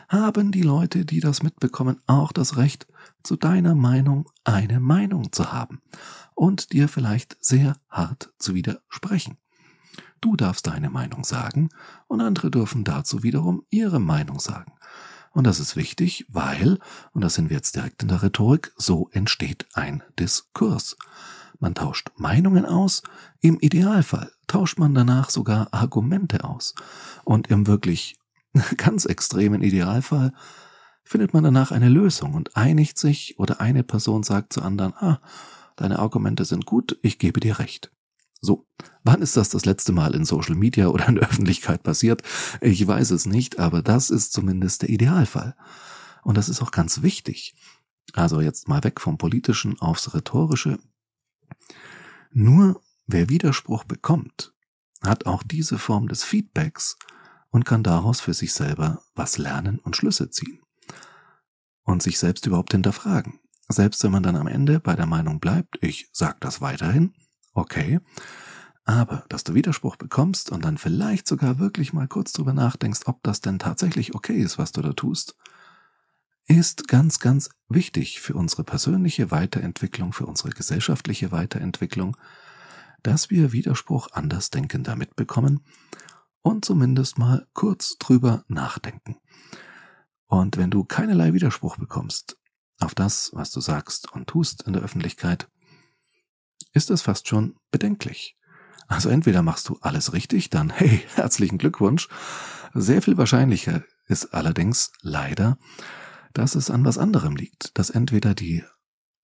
haben 0.08 0.52
die 0.52 0.62
Leute, 0.62 1.06
die 1.06 1.20
das 1.20 1.42
mitbekommen, 1.42 2.00
auch 2.06 2.32
das 2.32 2.56
Recht, 2.58 2.86
zu 3.26 3.36
deiner 3.36 3.74
Meinung 3.74 4.30
eine 4.44 4.78
Meinung 4.80 5.32
zu 5.32 5.52
haben 5.52 5.82
und 6.34 6.72
dir 6.72 6.88
vielleicht 6.88 7.36
sehr 7.40 7.76
hart 7.90 8.32
zu 8.38 8.54
widersprechen. 8.54 9.36
Du 10.20 10.36
darfst 10.36 10.66
deine 10.66 10.90
Meinung 10.90 11.24
sagen 11.24 11.68
und 12.06 12.20
andere 12.20 12.50
dürfen 12.50 12.84
dazu 12.84 13.22
wiederum 13.22 13.64
ihre 13.68 14.00
Meinung 14.00 14.38
sagen. 14.38 14.72
Und 15.32 15.44
das 15.44 15.60
ist 15.60 15.76
wichtig, 15.76 16.24
weil, 16.28 16.78
und 17.12 17.22
das 17.22 17.34
sind 17.34 17.50
wir 17.50 17.56
jetzt 17.56 17.76
direkt 17.76 18.02
in 18.02 18.08
der 18.08 18.22
Rhetorik, 18.22 18.72
so 18.76 19.10
entsteht 19.12 19.66
ein 19.74 20.02
Diskurs. 20.18 20.96
Man 21.58 21.74
tauscht 21.74 22.10
Meinungen 22.16 22.64
aus, 22.64 23.02
im 23.40 23.58
Idealfall 23.60 24.30
tauscht 24.46 24.78
man 24.78 24.94
danach 24.94 25.30
sogar 25.30 25.74
Argumente 25.74 26.44
aus. 26.44 26.74
Und 27.24 27.48
im 27.48 27.66
wirklich 27.66 28.18
ganz 28.76 29.04
extremen 29.04 29.62
Idealfall 29.62 30.32
findet 31.06 31.32
man 31.32 31.44
danach 31.44 31.70
eine 31.70 31.88
Lösung 31.88 32.34
und 32.34 32.56
einigt 32.56 32.98
sich 32.98 33.38
oder 33.38 33.60
eine 33.60 33.84
Person 33.84 34.24
sagt 34.24 34.52
zur 34.52 34.64
anderen, 34.64 34.92
ah, 34.94 35.20
deine 35.76 36.00
Argumente 36.00 36.44
sind 36.44 36.66
gut, 36.66 36.98
ich 37.00 37.18
gebe 37.18 37.40
dir 37.40 37.58
recht. 37.58 37.92
So, 38.40 38.66
wann 39.04 39.22
ist 39.22 39.36
das 39.36 39.48
das 39.48 39.64
letzte 39.64 39.92
Mal 39.92 40.14
in 40.14 40.24
Social 40.24 40.56
Media 40.56 40.88
oder 40.88 41.08
in 41.08 41.14
der 41.14 41.24
Öffentlichkeit 41.28 41.82
passiert? 41.84 42.22
Ich 42.60 42.86
weiß 42.86 43.12
es 43.12 43.24
nicht, 43.24 43.58
aber 43.58 43.82
das 43.82 44.10
ist 44.10 44.32
zumindest 44.32 44.82
der 44.82 44.90
Idealfall. 44.90 45.54
Und 46.22 46.36
das 46.36 46.48
ist 46.48 46.60
auch 46.60 46.72
ganz 46.72 47.02
wichtig. 47.02 47.54
Also 48.12 48.40
jetzt 48.40 48.68
mal 48.68 48.82
weg 48.82 49.00
vom 49.00 49.16
Politischen 49.16 49.80
aufs 49.80 50.12
Rhetorische. 50.12 50.78
Nur 52.32 52.82
wer 53.06 53.28
Widerspruch 53.28 53.84
bekommt, 53.84 54.52
hat 55.02 55.26
auch 55.26 55.44
diese 55.44 55.78
Form 55.78 56.08
des 56.08 56.24
Feedbacks 56.24 56.98
und 57.50 57.64
kann 57.64 57.84
daraus 57.84 58.20
für 58.20 58.34
sich 58.34 58.52
selber 58.52 59.02
was 59.14 59.38
lernen 59.38 59.78
und 59.78 59.96
Schlüsse 59.96 60.30
ziehen 60.30 60.60
und 61.86 62.02
sich 62.02 62.18
selbst 62.18 62.46
überhaupt 62.46 62.72
hinterfragen. 62.72 63.40
selbst 63.68 64.04
wenn 64.04 64.12
man 64.12 64.22
dann 64.22 64.36
am 64.36 64.46
Ende 64.46 64.78
bei 64.78 64.94
der 64.94 65.06
Meinung 65.06 65.40
bleibt, 65.40 65.78
ich 65.80 66.08
sag 66.12 66.40
das 66.40 66.60
weiterhin, 66.60 67.14
okay, 67.54 68.00
aber 68.84 69.24
dass 69.28 69.42
du 69.42 69.54
Widerspruch 69.54 69.96
bekommst 69.96 70.52
und 70.52 70.64
dann 70.64 70.78
vielleicht 70.78 71.26
sogar 71.26 71.58
wirklich 71.58 71.92
mal 71.92 72.06
kurz 72.06 72.32
drüber 72.32 72.52
nachdenkst, 72.52 73.00
ob 73.06 73.22
das 73.24 73.40
denn 73.40 73.58
tatsächlich 73.58 74.14
okay 74.14 74.36
ist, 74.36 74.58
was 74.58 74.70
du 74.70 74.82
da 74.82 74.92
tust, 74.92 75.36
ist 76.46 76.86
ganz, 76.86 77.18
ganz 77.18 77.50
wichtig 77.68 78.20
für 78.20 78.34
unsere 78.34 78.62
persönliche 78.62 79.32
Weiterentwicklung, 79.32 80.12
für 80.12 80.26
unsere 80.26 80.50
gesellschaftliche 80.50 81.32
Weiterentwicklung, 81.32 82.16
dass 83.02 83.30
wir 83.30 83.52
Widerspruch 83.52 84.08
Andersdenkender 84.12 84.94
mitbekommen 84.94 85.64
und 86.42 86.64
zumindest 86.64 87.18
mal 87.18 87.46
kurz 87.52 87.98
drüber 87.98 88.44
nachdenken. 88.46 89.16
Und 90.26 90.56
wenn 90.56 90.70
du 90.70 90.84
keinerlei 90.84 91.32
Widerspruch 91.32 91.76
bekommst 91.76 92.36
auf 92.80 92.94
das, 92.94 93.30
was 93.32 93.50
du 93.50 93.60
sagst 93.60 94.12
und 94.12 94.26
tust 94.26 94.62
in 94.62 94.72
der 94.72 94.82
Öffentlichkeit, 94.82 95.48
ist 96.72 96.90
das 96.90 97.02
fast 97.02 97.28
schon 97.28 97.56
bedenklich. 97.70 98.36
Also 98.88 99.08
entweder 99.08 99.42
machst 99.42 99.68
du 99.68 99.78
alles 99.80 100.12
richtig, 100.12 100.50
dann 100.50 100.70
hey, 100.70 101.02
herzlichen 101.14 101.58
Glückwunsch. 101.58 102.08
Sehr 102.74 103.02
viel 103.02 103.16
wahrscheinlicher 103.16 103.82
ist 104.06 104.34
allerdings 104.34 104.92
leider, 105.00 105.58
dass 106.34 106.54
es 106.54 106.70
an 106.70 106.84
was 106.84 106.98
anderem 106.98 107.34
liegt, 107.34 107.76
dass 107.78 107.90
entweder 107.90 108.34
die 108.34 108.62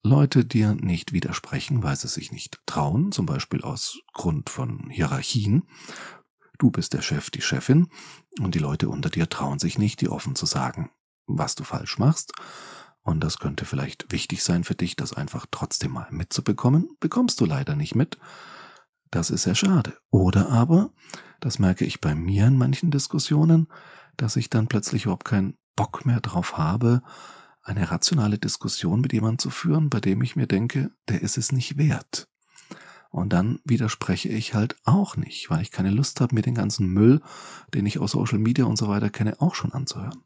Leute 0.03 0.45
dir 0.45 0.75
nicht 0.75 1.13
widersprechen, 1.13 1.83
weil 1.83 1.95
sie 1.95 2.09
sich 2.09 2.33
nicht 2.33 2.59
trauen, 2.67 3.13
zum 3.13 3.27
Beispiel 3.27 3.63
aus 3.63 4.01
Grund 4.15 4.51
von 4.51 4.91
Hierarchien. 4.91 5.69
Du 6.63 6.71
bist 6.71 6.93
der 6.93 7.03
Chef, 7.03 7.29
die 7.29 7.41
Chefin, 7.41 7.89
und 8.39 8.55
die 8.55 8.61
Leute 8.61 8.89
unter 8.89 9.11
dir 9.11 9.29
trauen 9.29 9.59
sich 9.59 9.79
nicht, 9.79 10.01
dir 10.01 10.13
offen 10.13 10.37
zu 10.37 10.47
sagen, 10.47 10.93
was 11.27 11.57
du 11.57 11.65
falsch 11.65 11.99
machst. 11.99 12.35
Und 13.01 13.19
das 13.19 13.41
könnte 13.41 13.65
vielleicht 13.65 14.13
wichtig 14.13 14.45
sein 14.45 14.63
für 14.63 14.77
dich, 14.77 14.95
das 14.95 15.13
einfach 15.13 15.45
trotzdem 15.51 15.91
mal 15.91 16.07
mitzubekommen. 16.13 16.97
Bekommst 17.01 17.41
du 17.41 17.47
leider 17.47 17.75
nicht 17.75 17.97
mit. 17.97 18.17
Das 19.11 19.31
ist 19.31 19.43
sehr 19.43 19.57
schade. 19.57 19.99
Oder 20.13 20.51
aber, 20.51 20.93
das 21.41 21.59
merke 21.59 21.85
ich 21.85 22.01
bei 22.01 22.15
mir 22.15 22.47
in 22.47 22.57
manchen 22.57 22.93
Diskussionen, 22.93 23.67
dass 24.17 24.37
ich 24.37 24.49
dann 24.49 24.69
plötzlich 24.69 25.07
überhaupt 25.07 25.25
keinen 25.25 25.59
Bock 25.75 26.07
mehr 26.07 26.21
drauf 26.21 26.59
habe, 26.59 27.03
eine 27.65 27.91
rationale 27.91 28.39
Diskussion 28.39 29.01
mit 29.01 29.13
jemandem 29.13 29.41
zu 29.41 29.51
führen, 29.51 29.91
bei 29.91 29.99
dem 29.99 30.23
ich 30.23 30.37
mir 30.37 30.47
denke, 30.47 30.93
der 31.09 31.23
ist 31.23 31.39
es 31.39 31.51
nicht 31.51 31.77
wert. 31.77 32.29
Und 33.13 33.35
dann 33.35 33.61
widerspreche 33.65 34.31
ich 34.31 34.55
halt 34.55 34.75
auch 34.85 35.17
nicht, 35.19 35.51
weil 35.51 35.61
ich 35.61 35.71
keine 35.71 35.91
Lust 35.91 36.23
habe, 36.23 36.35
mir 36.35 36.41
den 36.41 36.55
ganzen 36.55 36.89
Müll, 36.89 37.21
den 37.75 37.85
ich 37.85 37.99
aus 37.99 38.13
Social 38.13 38.39
Media 38.39 38.65
und 38.65 38.77
so 38.77 38.89
weiter 38.89 39.11
kenne, 39.11 39.39
auch 39.39 39.55
schon 39.55 39.73
anzuhören. 39.73 40.23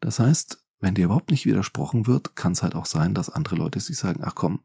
Das 0.00 0.18
heißt, 0.18 0.64
wenn 0.80 0.94
dir 0.94 1.04
überhaupt 1.04 1.30
nicht 1.30 1.44
widersprochen 1.44 2.06
wird, 2.06 2.34
kann 2.34 2.52
es 2.52 2.62
halt 2.62 2.74
auch 2.74 2.86
sein, 2.86 3.12
dass 3.12 3.28
andere 3.28 3.56
Leute 3.56 3.80
sich 3.80 3.98
sagen, 3.98 4.22
ach 4.24 4.34
komm, 4.34 4.60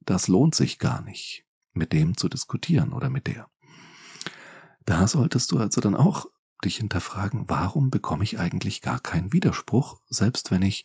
das 0.00 0.28
lohnt 0.28 0.54
sich 0.54 0.78
gar 0.78 1.02
nicht, 1.02 1.44
mit 1.72 1.92
dem 1.92 2.16
zu 2.16 2.28
diskutieren 2.28 2.92
oder 2.92 3.10
mit 3.10 3.26
der. 3.26 3.48
Da 4.86 5.08
solltest 5.08 5.50
du 5.50 5.58
also 5.58 5.80
dann 5.80 5.96
auch 5.96 6.26
dich 6.64 6.76
hinterfragen, 6.76 7.44
warum 7.48 7.90
bekomme 7.90 8.22
ich 8.22 8.38
eigentlich 8.38 8.82
gar 8.82 9.00
keinen 9.00 9.32
Widerspruch, 9.32 10.00
selbst 10.08 10.52
wenn 10.52 10.62
ich 10.62 10.84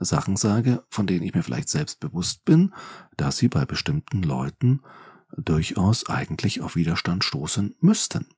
Sachen 0.00 0.36
sage, 0.36 0.82
von 0.90 1.06
denen 1.06 1.22
ich 1.22 1.34
mir 1.34 1.44
vielleicht 1.44 1.68
selbst 1.68 2.00
bewusst 2.00 2.44
bin, 2.44 2.74
dass 3.16 3.36
sie 3.36 3.48
bei 3.48 3.64
bestimmten 3.64 4.22
Leuten 4.22 4.82
durchaus 5.36 6.08
eigentlich 6.08 6.60
auf 6.60 6.76
Widerstand 6.76 7.24
stoßen 7.24 7.74
müssten. 7.80 8.28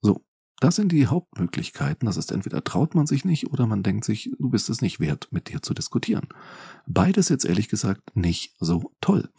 So, 0.00 0.24
das 0.60 0.76
sind 0.76 0.92
die 0.92 1.06
Hauptmöglichkeiten. 1.06 2.06
Das 2.06 2.16
ist 2.16 2.32
entweder 2.32 2.64
traut 2.64 2.94
man 2.94 3.06
sich 3.06 3.24
nicht 3.24 3.48
oder 3.48 3.66
man 3.66 3.82
denkt 3.82 4.04
sich, 4.04 4.30
du 4.38 4.50
bist 4.50 4.68
es 4.70 4.80
nicht 4.80 5.00
wert, 5.00 5.28
mit 5.30 5.48
dir 5.48 5.62
zu 5.62 5.74
diskutieren. 5.74 6.28
Beides 6.86 7.28
jetzt 7.28 7.44
ehrlich 7.44 7.68
gesagt 7.68 8.16
nicht 8.16 8.54
so 8.58 8.92
toll. 9.00 9.30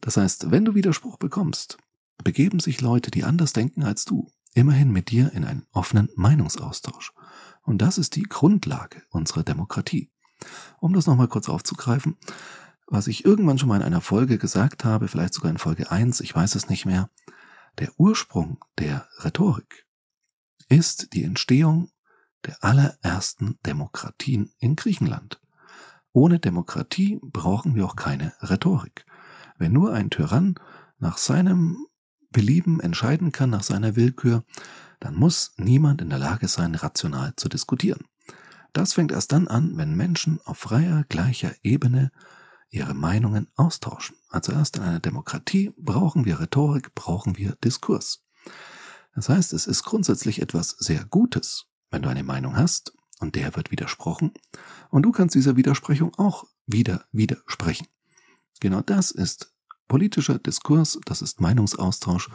Das 0.00 0.16
heißt, 0.16 0.50
wenn 0.50 0.64
du 0.64 0.74
Widerspruch 0.74 1.18
bekommst, 1.18 1.78
begeben 2.22 2.60
sich 2.60 2.80
Leute, 2.80 3.10
die 3.10 3.24
anders 3.24 3.52
denken 3.52 3.82
als 3.82 4.04
du, 4.04 4.30
immerhin 4.54 4.92
mit 4.92 5.10
dir 5.10 5.32
in 5.32 5.44
einen 5.44 5.66
offenen 5.72 6.08
Meinungsaustausch. 6.16 7.12
Und 7.62 7.78
das 7.82 7.98
ist 7.98 8.16
die 8.16 8.22
Grundlage 8.22 9.02
unserer 9.10 9.42
Demokratie. 9.42 10.10
Um 10.80 10.94
das 10.94 11.06
nochmal 11.06 11.28
kurz 11.28 11.48
aufzugreifen, 11.48 12.16
was 12.90 13.06
ich 13.06 13.24
irgendwann 13.24 13.58
schon 13.58 13.68
mal 13.68 13.76
in 13.76 13.82
einer 13.82 14.00
Folge 14.00 14.38
gesagt 14.38 14.84
habe, 14.84 15.08
vielleicht 15.08 15.34
sogar 15.34 15.50
in 15.50 15.58
Folge 15.58 15.90
1, 15.90 16.20
ich 16.20 16.34
weiß 16.34 16.54
es 16.54 16.68
nicht 16.68 16.86
mehr, 16.86 17.10
der 17.78 17.90
Ursprung 17.96 18.64
der 18.78 19.06
Rhetorik 19.18 19.86
ist 20.68 21.12
die 21.12 21.24
Entstehung 21.24 21.90
der 22.44 22.62
allerersten 22.64 23.58
Demokratien 23.66 24.52
in 24.58 24.76
Griechenland. 24.76 25.40
Ohne 26.12 26.38
Demokratie 26.38 27.20
brauchen 27.22 27.74
wir 27.74 27.84
auch 27.84 27.96
keine 27.96 28.32
Rhetorik. 28.40 29.04
Wenn 29.58 29.72
nur 29.72 29.92
ein 29.92 30.10
Tyrann 30.10 30.54
nach 30.98 31.18
seinem 31.18 31.86
Belieben 32.30 32.80
entscheiden 32.80 33.32
kann 33.32 33.50
nach 33.50 33.62
seiner 33.62 33.96
Willkür, 33.96 34.44
dann 35.00 35.14
muss 35.14 35.52
niemand 35.56 36.02
in 36.02 36.10
der 36.10 36.18
Lage 36.18 36.48
sein, 36.48 36.74
rational 36.74 37.34
zu 37.36 37.48
diskutieren. 37.48 38.04
Das 38.72 38.94
fängt 38.94 39.12
erst 39.12 39.32
dann 39.32 39.48
an, 39.48 39.76
wenn 39.76 39.96
Menschen 39.96 40.40
auf 40.44 40.58
freier, 40.58 41.04
gleicher 41.08 41.52
Ebene 41.62 42.10
ihre 42.70 42.94
Meinungen 42.94 43.48
austauschen. 43.56 44.16
Also 44.28 44.52
erst 44.52 44.76
in 44.76 44.82
einer 44.82 45.00
Demokratie 45.00 45.72
brauchen 45.76 46.24
wir 46.24 46.40
Rhetorik, 46.40 46.94
brauchen 46.94 47.36
wir 47.36 47.56
Diskurs. 47.64 48.24
Das 49.14 49.28
heißt, 49.28 49.52
es 49.52 49.66
ist 49.66 49.84
grundsätzlich 49.84 50.40
etwas 50.42 50.70
sehr 50.78 51.04
Gutes, 51.04 51.66
wenn 51.90 52.02
du 52.02 52.08
eine 52.08 52.22
Meinung 52.22 52.56
hast 52.56 52.92
und 53.20 53.34
der 53.34 53.56
wird 53.56 53.70
widersprochen 53.70 54.32
und 54.90 55.02
du 55.02 55.12
kannst 55.12 55.34
dieser 55.34 55.56
Widersprechung 55.56 56.14
auch 56.16 56.44
wieder 56.66 57.04
widersprechen. 57.12 57.88
Genau 58.60 58.80
das 58.80 59.10
ist 59.10 59.54
Politischer 59.88 60.38
Diskurs, 60.38 61.00
das 61.06 61.22
ist 61.22 61.40
Meinungsaustausch, 61.40 62.28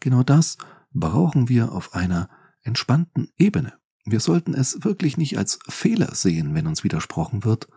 genau 0.00 0.24
das 0.24 0.58
brauchen 0.92 1.48
wir 1.48 1.72
auf 1.72 1.94
einer 1.94 2.28
entspannten 2.62 3.30
Ebene. 3.38 3.74
Wir 4.04 4.20
sollten 4.20 4.54
es 4.54 4.82
wirklich 4.82 5.16
nicht 5.16 5.38
als 5.38 5.58
Fehler 5.68 6.14
sehen, 6.14 6.54
wenn 6.54 6.66
uns 6.66 6.82
widersprochen 6.82 7.44
wird, 7.44 7.68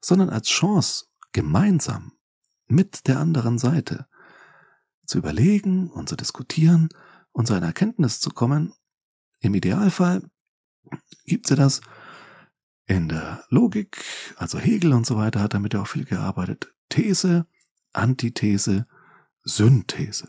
sondern 0.00 0.30
als 0.30 0.48
Chance, 0.48 1.06
gemeinsam 1.32 2.12
mit 2.66 3.06
der 3.06 3.18
anderen 3.18 3.58
Seite 3.58 4.06
zu 5.06 5.18
überlegen 5.18 5.90
und 5.90 6.08
zu 6.08 6.16
diskutieren 6.16 6.88
und 7.32 7.46
zu 7.46 7.54
einer 7.54 7.66
Erkenntnis 7.66 8.20
zu 8.20 8.30
kommen. 8.30 8.74
Im 9.40 9.54
Idealfall 9.54 10.28
gibt 11.24 11.50
es 11.50 11.56
das 11.56 11.80
in 12.86 13.08
der 13.08 13.44
Logik, 13.48 14.02
also 14.36 14.58
Hegel 14.58 14.92
und 14.92 15.06
so 15.06 15.16
weiter 15.16 15.40
hat 15.40 15.54
damit 15.54 15.74
ja 15.74 15.82
auch 15.82 15.88
viel 15.88 16.04
gearbeitet. 16.04 16.72
These, 16.88 17.46
Antithese, 17.92 18.86
Synthese. 19.42 20.28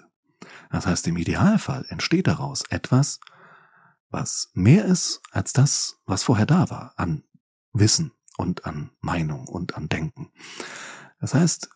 Das 0.71 0.85
heißt, 0.85 1.07
im 1.07 1.17
Idealfall 1.17 1.85
entsteht 1.89 2.27
daraus 2.27 2.63
etwas, 2.69 3.19
was 4.09 4.49
mehr 4.53 4.85
ist 4.85 5.21
als 5.31 5.53
das, 5.53 5.99
was 6.05 6.23
vorher 6.23 6.45
da 6.45 6.69
war, 6.69 6.93
an 6.97 7.23
Wissen 7.73 8.11
und 8.37 8.65
an 8.65 8.91
Meinung 9.01 9.47
und 9.47 9.75
an 9.75 9.89
Denken. 9.89 10.31
Das 11.19 11.33
heißt, 11.33 11.69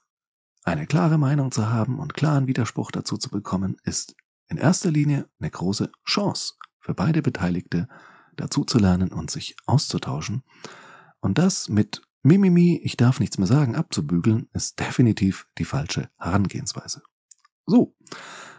eine 0.63 0.85
klare 0.85 1.17
Meinung 1.17 1.51
zu 1.51 1.69
haben 1.69 1.99
und 1.99 2.13
klaren 2.13 2.47
Widerspruch 2.47 2.91
dazu 2.91 3.17
zu 3.17 3.29
bekommen, 3.29 3.77
ist 3.83 4.15
in 4.47 4.57
erster 4.57 4.91
Linie 4.91 5.27
eine 5.39 5.49
große 5.49 5.91
Chance 6.05 6.53
für 6.79 6.93
beide 6.93 7.21
Beteiligte, 7.21 7.87
dazu 8.35 8.63
zu 8.63 8.77
lernen 8.77 9.11
und 9.11 9.31
sich 9.31 9.55
auszutauschen. 9.65 10.43
Und 11.19 11.37
das 11.37 11.69
mit 11.69 12.01
Mimimi, 12.23 12.79
ich 12.83 12.97
darf 12.97 13.19
nichts 13.19 13.37
mehr 13.37 13.47
sagen, 13.47 13.75
abzubügeln, 13.75 14.49
ist 14.53 14.79
definitiv 14.79 15.47
die 15.57 15.65
falsche 15.65 16.09
Herangehensweise. 16.19 17.01
So, 17.65 17.95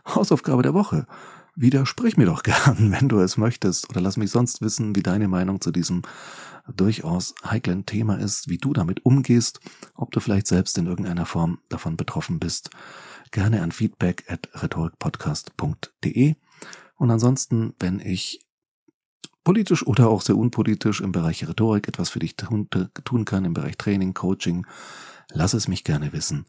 Hausaufgabe 0.07 0.63
der 0.63 0.75
Woche. 0.75 1.07
Widersprich 1.55 2.17
mir 2.17 2.27
doch 2.27 2.43
gern, 2.45 2.93
wenn 2.93 3.09
du 3.09 3.19
es 3.21 3.37
möchtest, 3.37 3.91
oder 3.91 4.01
lass 4.01 4.17
mich 4.17 4.31
sonst 4.31 4.61
wissen, 4.61 4.97
wie 4.97 5.03
deine 5.03 5.29
Meinung 5.29 5.61
zu 5.61 5.71
diesem 5.71 6.03
durchaus 6.75 7.35
heiklen 7.45 7.87
Thema 7.87 8.17
ist, 8.17 8.49
wie 8.49 8.59
du 8.59 8.73
damit 8.73 9.05
umgehst, 9.05 9.61
ob 9.95 10.13
du 10.13 10.21
vielleicht 10.21 10.47
selbst 10.47 10.79
in 10.79 10.87
irgendeiner 10.87 11.27
Form 11.27 11.59
davon 11.69 11.97
betroffen 11.97 12.39
bist. 12.39 12.71
Gerne 13.33 13.63
an 13.63 13.73
feedback 13.73 14.25
at 14.29 14.49
rhetorikpodcast.de. 14.55 16.37
Und 16.97 17.11
ansonsten, 17.11 17.75
wenn 17.81 17.99
ich 17.99 18.47
politisch 19.43 19.85
oder 19.87 20.09
auch 20.09 20.23
sehr 20.23 20.37
unpolitisch 20.37 21.01
im 21.01 21.13
Bereich 21.13 21.47
Rhetorik 21.49 21.89
etwas 21.89 22.11
für 22.11 22.21
dich 22.21 22.37
tun, 22.37 22.69
tun 23.05 23.25
kann, 23.25 23.45
im 23.45 23.55
Bereich 23.55 23.77
Training, 23.77 24.15
Coaching, 24.15 24.67
lass 25.31 25.55
es 25.55 25.67
mich 25.67 25.83
gerne 25.85 26.13
wissen. 26.13 26.47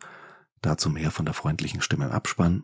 Dazu 0.61 0.89
mehr 0.89 1.11
von 1.11 1.25
der 1.25 1.33
freundlichen 1.33 1.81
Stimme 1.81 2.05
im 2.05 2.11
Abspann. 2.11 2.63